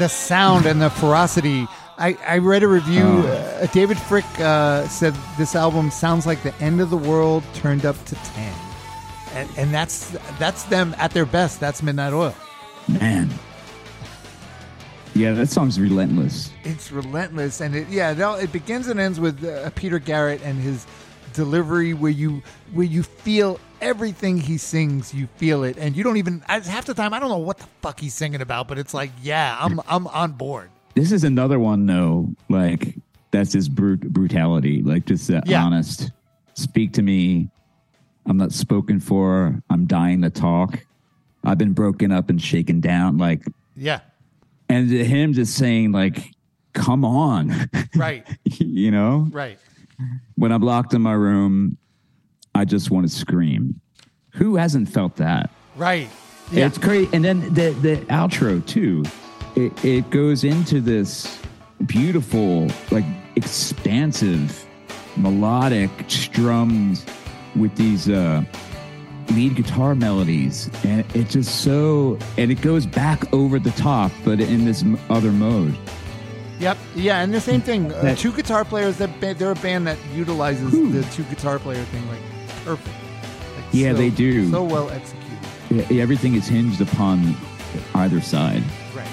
[0.00, 1.68] the sound and the ferocity.
[1.98, 3.04] I, I read a review.
[3.04, 7.84] Uh, David Fricke uh, said this album sounds like the end of the world turned
[7.84, 8.54] up to ten,
[9.34, 11.60] and, and that's that's them at their best.
[11.60, 12.34] That's Midnight Oil.
[12.88, 13.28] Man.
[15.14, 16.50] Yeah, that song's relentless.
[16.64, 20.58] It's relentless, and it yeah, it, it begins and ends with uh, Peter Garrett and
[20.58, 20.86] his
[21.32, 26.16] delivery where you where you feel everything he sings, you feel it, and you don't
[26.18, 28.78] even I- half the time I don't know what the fuck he's singing about, but
[28.78, 30.70] it's like, yeah, I'm I'm on board.
[30.94, 32.28] This is another one, though.
[32.48, 32.96] Like
[33.30, 34.82] that's just brut- brutality.
[34.82, 35.62] Like just that Yeah.
[35.64, 36.10] honest.
[36.54, 37.48] Speak to me.
[38.26, 39.62] I'm not spoken for.
[39.70, 40.78] I'm dying to talk.
[41.42, 43.16] I've been broken up and shaken down.
[43.16, 43.42] Like,
[43.74, 44.00] Yeah,
[44.68, 46.32] and him just saying, like,
[46.74, 49.26] "Come on," right, you know.
[49.30, 49.58] right.
[50.36, 51.76] When I'm locked in my room,
[52.54, 53.80] I just want to scream.
[54.34, 55.50] Who hasn't felt that?
[55.76, 56.08] Right.
[56.52, 56.66] Yeah.
[56.66, 57.12] It's great.
[57.12, 59.04] And then the the outro too.
[59.56, 61.40] It it goes into this
[61.86, 63.04] beautiful, like
[63.36, 64.66] expansive,
[65.16, 67.04] melodic strums
[67.56, 68.42] with these uh
[69.32, 74.40] lead guitar melodies and it just so and it goes back over the top but
[74.40, 75.76] in this other mode
[76.60, 76.78] Yep.
[76.94, 77.92] Yeah, and the same thing.
[77.92, 78.98] Uh, two guitar players.
[78.98, 82.20] That ba- they're a band that utilizes the two guitar player thing like
[82.64, 82.88] perfect.
[83.56, 84.50] Like, Yeah, so- they do.
[84.50, 85.90] So well executed.
[85.90, 87.34] E- everything is hinged upon
[87.94, 88.62] either side
[88.96, 89.06] Right.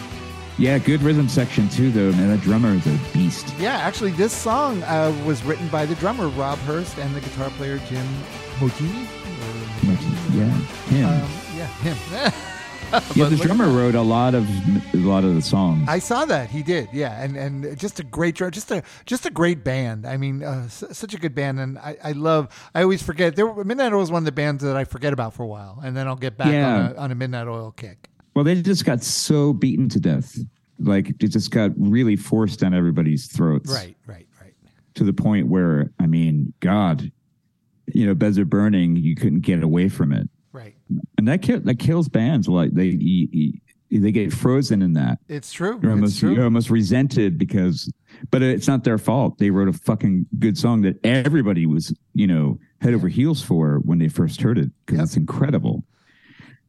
[0.57, 4.33] yeah good rhythm section too though man that drummer is a beast Yeah, actually, this
[4.33, 8.03] song uh, was written by the drummer Rob Hirst and the guitar player Jim
[8.57, 9.07] Moginie.
[10.33, 10.45] Yeah
[10.89, 12.33] him Um, yeah, him.
[13.15, 14.47] yeah the drummer wrote a lot of
[14.93, 18.03] a lot of the songs I saw that he did, yeah, and and just a
[18.03, 20.05] great just a just a great band.
[20.05, 22.47] I mean, uh, s- such a good band, and I, I love.
[22.73, 23.35] I always forget.
[23.35, 25.79] There, Midnight Oil was one of the bands that I forget about for a while,
[25.83, 26.75] and then I'll get back Yeah.
[26.75, 28.09] on, a, on a Midnight Oil kick.
[28.35, 30.37] Well, they just got so beaten to death.
[30.79, 33.71] Like it just got really forced down everybody's throats.
[33.71, 34.53] Right, right, right.
[34.95, 37.11] To the point where, I mean, God,
[37.93, 38.95] you know, beds are burning.
[38.95, 40.75] You couldn't get away from it, Right.
[41.17, 42.47] and that kill, that kills bands.
[42.47, 42.91] Like they
[43.91, 45.19] they get frozen in that.
[45.29, 45.79] It's true.
[45.81, 46.33] You're it's almost true.
[46.35, 47.91] you're almost resented because,
[48.31, 49.37] but it's not their fault.
[49.37, 53.79] They wrote a fucking good song that everybody was, you know, head over heels for
[53.85, 55.03] when they first heard it because Yep.
[55.05, 55.83] it's incredible.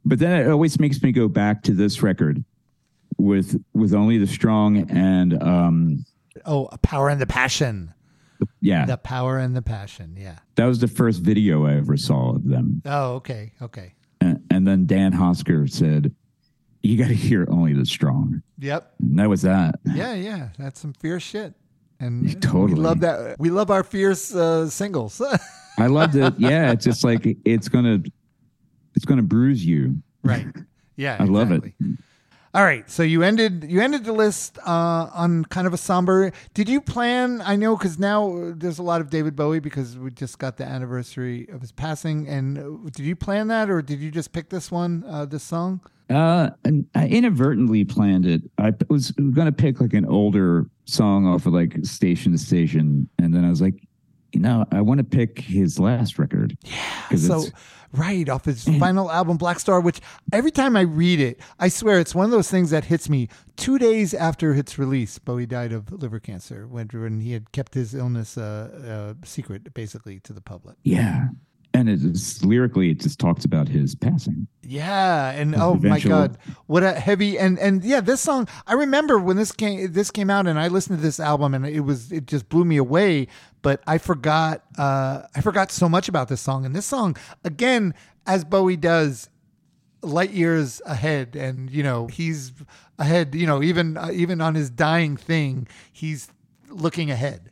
[0.04, 2.44] But then it always makes me go back to this record
[3.18, 6.04] with with only the strong and um
[6.46, 7.92] Oh, Power and the Passion.
[8.60, 10.14] Yeah The Power and the Passion.
[10.18, 10.38] Yeah.
[10.56, 13.94] that was the first video I ever saw of them Oh, okay, okay.
[14.20, 16.14] and, and then Dan Hosker said
[16.82, 18.94] you got to hear only the strong Yep.
[19.00, 20.48] and that was that Yeah, yeah.
[20.58, 21.54] That's some fierce shit.
[22.00, 22.74] And Totally.
[22.74, 23.40] we love that.
[23.40, 25.20] We love our fierce uh, singles.
[25.78, 28.00] I loved it yeah it's just like it's gonna
[28.94, 30.46] it's gonna bruise you right.
[30.96, 31.16] Yeah.
[31.20, 31.62] I love it.
[32.54, 36.32] All right, so you ended you ended the list uh, on kind of a somber.
[36.54, 37.42] Did you plan?
[37.42, 40.56] I know because now uh, there's a lot of David Bowie because we just got
[40.56, 42.26] the anniversary of his passing.
[42.26, 45.42] And uh, did you plan that, or did you just pick this one, uh, this
[45.42, 45.82] song?
[46.08, 48.42] Uh, and I inadvertently planned it.
[48.56, 53.10] I was going to pick like an older song off of like Station to Station,
[53.18, 53.86] and then I was like,
[54.32, 56.56] you know, I want to pick his last record.
[56.62, 57.44] Yeah, So
[57.92, 60.00] right off his final album, Blackstar, which
[60.32, 63.28] every time I read it, I swear it's one of those things that hits me.
[63.56, 67.74] Two days after its release, Bowie died of liver cancer when, when he had kept
[67.74, 70.76] his illness uh, uh, secret, basically, to the public.
[70.84, 71.28] yeah,
[71.74, 74.48] and it is lyrically, it just talks about his passing.
[74.62, 76.36] Yeah, and oh my god,
[76.66, 78.48] what a heavy and and yeah, this song.
[78.66, 81.64] I remember when this came this came out, and I listened to this album, and
[81.66, 83.28] it was it just blew me away.
[83.68, 87.92] But I forgot uh I forgot so much about this song, and this song again,
[88.26, 89.28] as Bowie does,
[90.00, 92.52] light years ahead, and you know he's
[92.98, 93.34] ahead.
[93.34, 96.30] You know even uh, even on his dying thing, he's
[96.70, 97.50] looking ahead.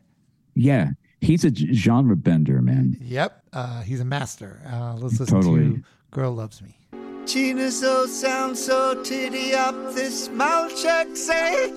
[0.55, 0.89] Yeah,
[1.21, 2.97] he's a g- genre bender, man.
[2.99, 4.59] Yep, uh, he's a master.
[4.65, 5.59] Uh, let's listen Totally.
[5.75, 6.79] to "Girl Loves Me."
[7.27, 11.69] Gina's so sound so titty up this Malchek say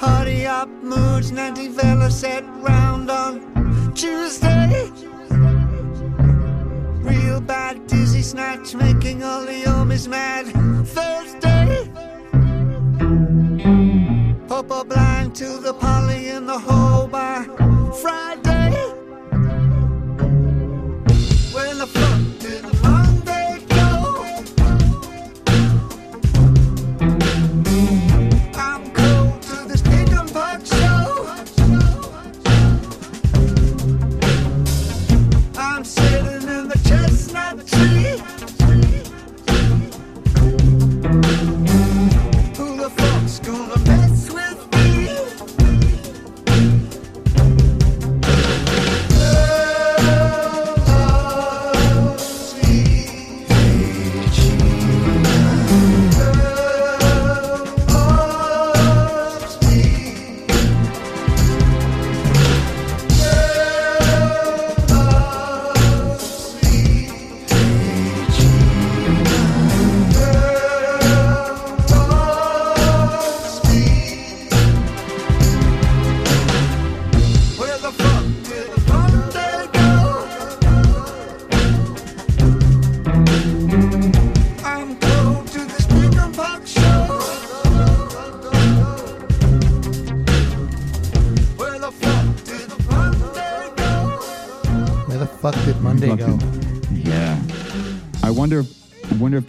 [0.00, 4.90] Party up moods Nanty Vela set round on Tuesday.
[7.02, 10.46] Real bad dizzy snatch making all the homies mad.
[10.86, 11.90] Thursday.
[14.48, 17.44] Papa blind to the poly in the hole by
[18.00, 18.59] Friday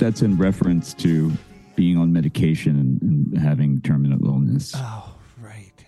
[0.01, 1.31] that's in reference to
[1.75, 4.73] being on medication and, and having terminal illness.
[4.75, 5.85] Oh, right.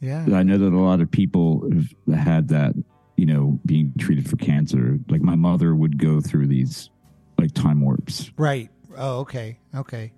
[0.00, 0.26] Yeah.
[0.32, 2.74] I know that a lot of people have had that.
[3.14, 4.98] You know, being treated for cancer.
[5.08, 6.90] Like my mother would go through these
[7.38, 8.32] like time warps.
[8.36, 8.68] Right.
[8.96, 9.58] Oh, okay.
[9.76, 10.12] Okay.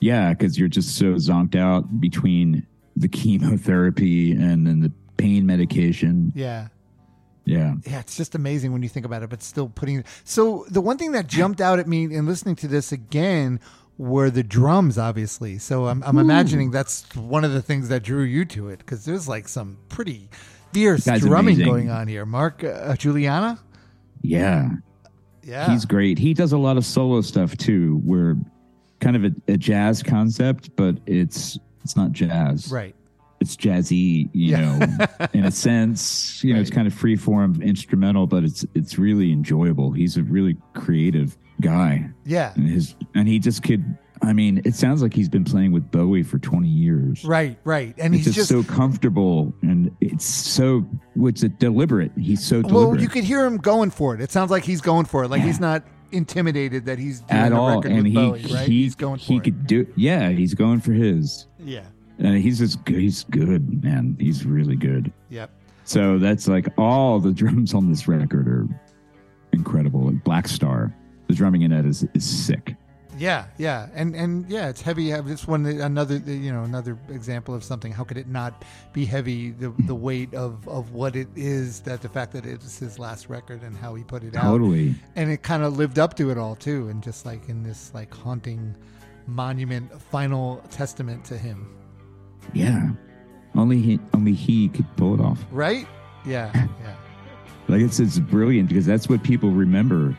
[0.00, 6.32] Yeah, because you're just so zonked out between the chemotherapy and then the pain medication.
[6.34, 6.68] Yeah.
[7.44, 7.74] Yeah.
[7.86, 10.04] Yeah, it's just amazing when you think about it, but still putting.
[10.24, 13.60] So the one thing that jumped out at me in listening to this again
[13.98, 15.58] were the drums, obviously.
[15.58, 19.04] So I'm, I'm imagining that's one of the things that drew you to it because
[19.04, 20.28] there's like some pretty
[20.72, 21.64] fierce drumming amazing.
[21.66, 22.24] going on here.
[22.26, 23.58] Mark uh, Guiliana,
[24.22, 24.70] Yeah.
[25.42, 26.18] yeah, He's great.
[26.18, 28.36] He does a lot of solo stuff too, where
[29.00, 32.72] kind of a, a jazz concept, but it's it's not jazz.
[32.72, 32.93] right.
[33.44, 34.78] It's jazzy, you Yeah.
[34.78, 36.42] know, in a sense.
[36.42, 39.92] You know, it's kind of free form instrumental, but it's it's really enjoyable.
[39.92, 42.08] He's a really creative guy.
[42.24, 43.84] Yeah, And his and he just could
[44.22, 47.24] I mean, it sounds like he's been playing with Bowie for 20 years.
[47.26, 48.68] right, right, and It's he's just, just.
[48.68, 50.80] so comfortable and it's so
[51.14, 52.10] what's it deliberate.
[52.18, 52.88] He's so deliberate.
[52.92, 54.20] well, you could hear him going for it.
[54.22, 55.28] It sounds like he's going for it.
[55.28, 55.46] Like Yeah.
[55.48, 58.68] he's not intimidated that he's doing at a all record and he Bowie, right?
[58.68, 59.44] he he's going for he it.
[59.44, 61.46] could do yeah, he's going for his.
[61.58, 61.82] yeah.
[62.18, 62.96] And he's just good.
[63.00, 64.16] He's good, man.
[64.20, 65.12] He's really good.
[65.30, 65.50] Yep.
[65.84, 68.68] So that's like all the drums on this record are
[69.52, 70.00] incredible.
[70.06, 70.92] Like Blackstar,
[71.28, 72.76] the drumming in it is, is sick.
[73.16, 75.12] Yeah, yeah, and and yeah, it's heavy.
[75.12, 77.92] Uh, This one, another you know, another example of something.
[77.92, 79.52] How could it not be heavy?
[79.52, 81.78] The the weight of of what it is.
[81.82, 84.96] That the fact that it's his last record and how he put it out, Totally.
[85.14, 86.88] and it kind of lived up to it all too.
[86.88, 88.74] And just like in this like haunting
[89.28, 91.68] monument, final testament to him.
[92.52, 92.90] Yeah.
[93.56, 95.44] Only he only he could pull it off.
[95.50, 95.86] Right?
[96.26, 96.50] Yeah,
[96.82, 96.94] yeah,
[97.68, 100.16] Like it's it's brilliant because that's what people remember.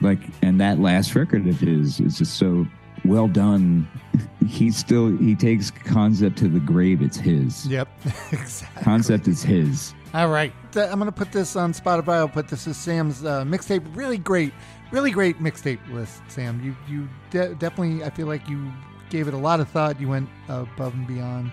[0.00, 2.66] Like and that last record of his is just so
[3.04, 3.88] well done.
[4.46, 7.00] He still he takes concept to the grave.
[7.00, 7.66] It's his.
[7.66, 7.88] yep,
[8.30, 8.82] exactly.
[8.82, 9.94] Concept is his.
[10.12, 12.16] All right, I'm gonna put this on Spotify.
[12.16, 13.82] I'll put this as Sam's uh, mixtape.
[13.96, 14.52] Really great,
[14.92, 16.60] really great mixtape list, Sam.
[16.62, 18.04] You you de- definitely.
[18.04, 18.70] I feel like you
[19.14, 20.00] gave it a lot of thought.
[20.00, 21.52] You went above and beyond,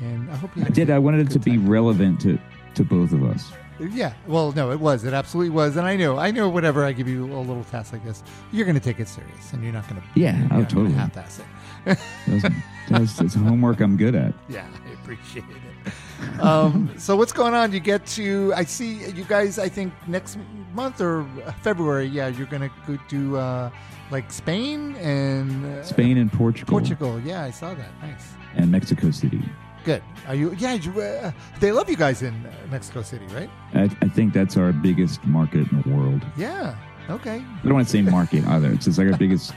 [0.00, 0.88] and I hope you I did.
[0.88, 1.68] I wanted it to be time.
[1.68, 2.38] relevant to
[2.76, 3.52] to both of us.
[3.78, 4.14] Yeah.
[4.26, 5.04] Well, no, it was.
[5.04, 5.76] It absolutely was.
[5.76, 6.16] And I know.
[6.16, 6.48] I know.
[6.48, 8.22] Whenever I give you a little task like this,
[8.52, 10.02] you're gonna take it serious, and you're not gonna.
[10.14, 10.92] Yeah, you're oh, totally.
[10.92, 11.44] half-ass it.
[12.26, 12.54] That's,
[12.88, 14.32] that's, that's homework I'm good at.
[14.48, 16.40] Yeah, I appreciate it.
[16.40, 17.72] Um, so what's going on?
[17.72, 19.58] You get to I see you guys.
[19.58, 20.38] I think next
[20.72, 21.26] month or
[21.62, 22.06] February.
[22.06, 23.70] Yeah, you're gonna go to uh,
[24.10, 27.20] like Spain and uh, Spain and Portugal, Portugal.
[27.20, 27.90] Yeah, I saw that.
[28.02, 28.32] Nice.
[28.56, 29.42] and Mexico City.
[29.84, 30.02] Good.
[30.26, 30.54] Are you?
[30.58, 30.74] Yeah.
[30.74, 33.50] You, uh, they love you guys in uh, Mexico City, right?
[33.74, 36.22] I, I think that's our biggest market in the world.
[36.36, 36.74] Yeah.
[37.10, 37.36] Okay.
[37.36, 38.70] I don't want to say market either.
[38.72, 39.52] It's just like our biggest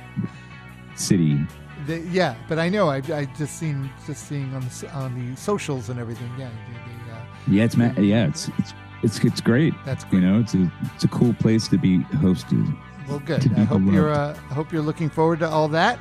[0.95, 1.39] city.
[1.85, 2.89] They, yeah, but I know.
[2.89, 6.29] I, I just seen just seeing on the on the socials and everything.
[6.37, 6.49] Yeah.
[6.49, 9.73] They, uh, Yeah, it's ma- yeah, it's it's it's it's great.
[9.85, 12.65] That's You know, it's a it's a cool place to be hosted.
[13.07, 13.51] Well, good.
[13.57, 14.11] I hope you're.
[14.11, 15.99] Uh, I hope you're looking forward to all that.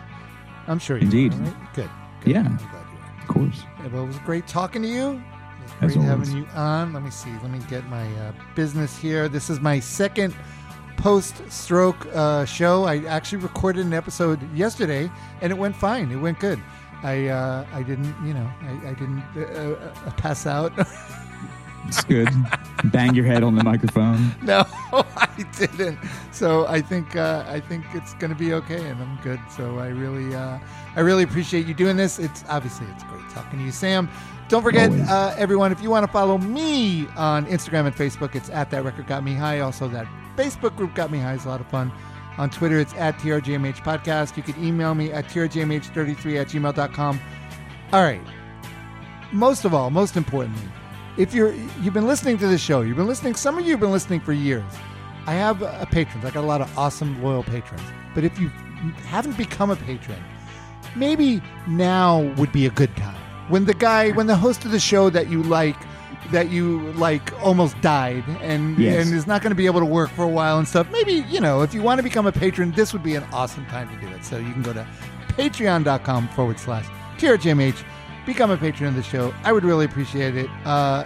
[0.67, 1.35] I'm sure you Indeed.
[1.35, 1.75] Are, right?
[1.75, 1.91] Good.
[2.23, 2.31] good.
[2.33, 2.41] Yeah.
[2.41, 3.23] I'm glad you are.
[3.23, 3.63] Of course.
[3.81, 5.23] Yeah, well, it was great talking to you.
[5.81, 6.29] As great always.
[6.29, 6.93] having you on.
[6.93, 7.31] Let me see.
[7.43, 9.29] Let me get my uh, business here.
[9.29, 10.35] This is my second
[10.97, 12.85] post-stroke uh, show.
[12.85, 15.11] I actually recorded an episode yesterday,
[15.41, 16.11] and it went fine.
[16.11, 16.61] It went good.
[17.03, 20.73] I uh, I didn't, you know, I, I didn't uh, uh, pass out.
[21.87, 22.29] It's good.
[22.85, 24.35] Bang your head on the microphone.
[24.43, 25.99] no, I didn't.
[26.33, 29.41] So I think uh, I think it's going to be okay, and I'm good.
[29.57, 30.59] So I really uh,
[30.97, 32.19] I really appreciate you doing this.
[32.19, 34.09] It's obviously it's great talking to you, Sam.
[34.49, 38.49] Don't forget, uh, everyone, if you want to follow me on Instagram and Facebook, it's
[38.51, 39.59] at that record got me high.
[39.59, 41.91] Also, that Facebook group got me high is a lot of fun.
[42.39, 44.37] On Twitter, it's at TRGMH Podcast.
[44.37, 47.21] You can email me at TRGMH33 at gmail.com.
[47.93, 48.21] All right.
[49.33, 50.69] Most of all, most importantly,
[51.17, 51.53] if you're
[51.83, 53.35] you've been listening to the show, you've been listening.
[53.35, 54.65] Some of you have been listening for years.
[55.27, 56.25] I have a patrons.
[56.25, 57.83] I got a lot of awesome loyal patrons.
[58.15, 58.49] But if you
[59.09, 60.23] haven't become a patron,
[60.95, 63.17] maybe now would be a good time.
[63.49, 65.77] When the guy, when the host of the show that you like,
[66.33, 69.07] that you like almost died and Yes.
[69.07, 70.89] and is not going to be able to work for a while and stuff.
[70.91, 73.65] Maybe you know if you want to become a patron, this would be an awesome
[73.67, 74.25] time to do it.
[74.25, 74.87] So you can go to
[75.29, 76.87] patreon.com forward slash
[77.19, 77.83] TRGMH
[78.27, 79.33] become a patron of the show.
[79.45, 80.51] I would really appreciate it.
[80.65, 81.05] Uh,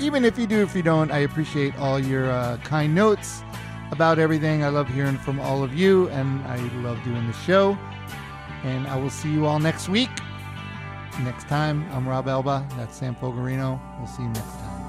[0.00, 3.42] even if you do, if you don't, I appreciate all your uh, kind notes
[3.92, 4.64] about everything.
[4.64, 7.78] I love hearing from all of you, and I love doing the show.
[8.64, 10.10] And I will see you all next week.
[11.22, 12.66] Next time, I'm Rob Elba.
[12.76, 13.80] That's Sam Fogarino.
[13.98, 14.79] We'll see you next time.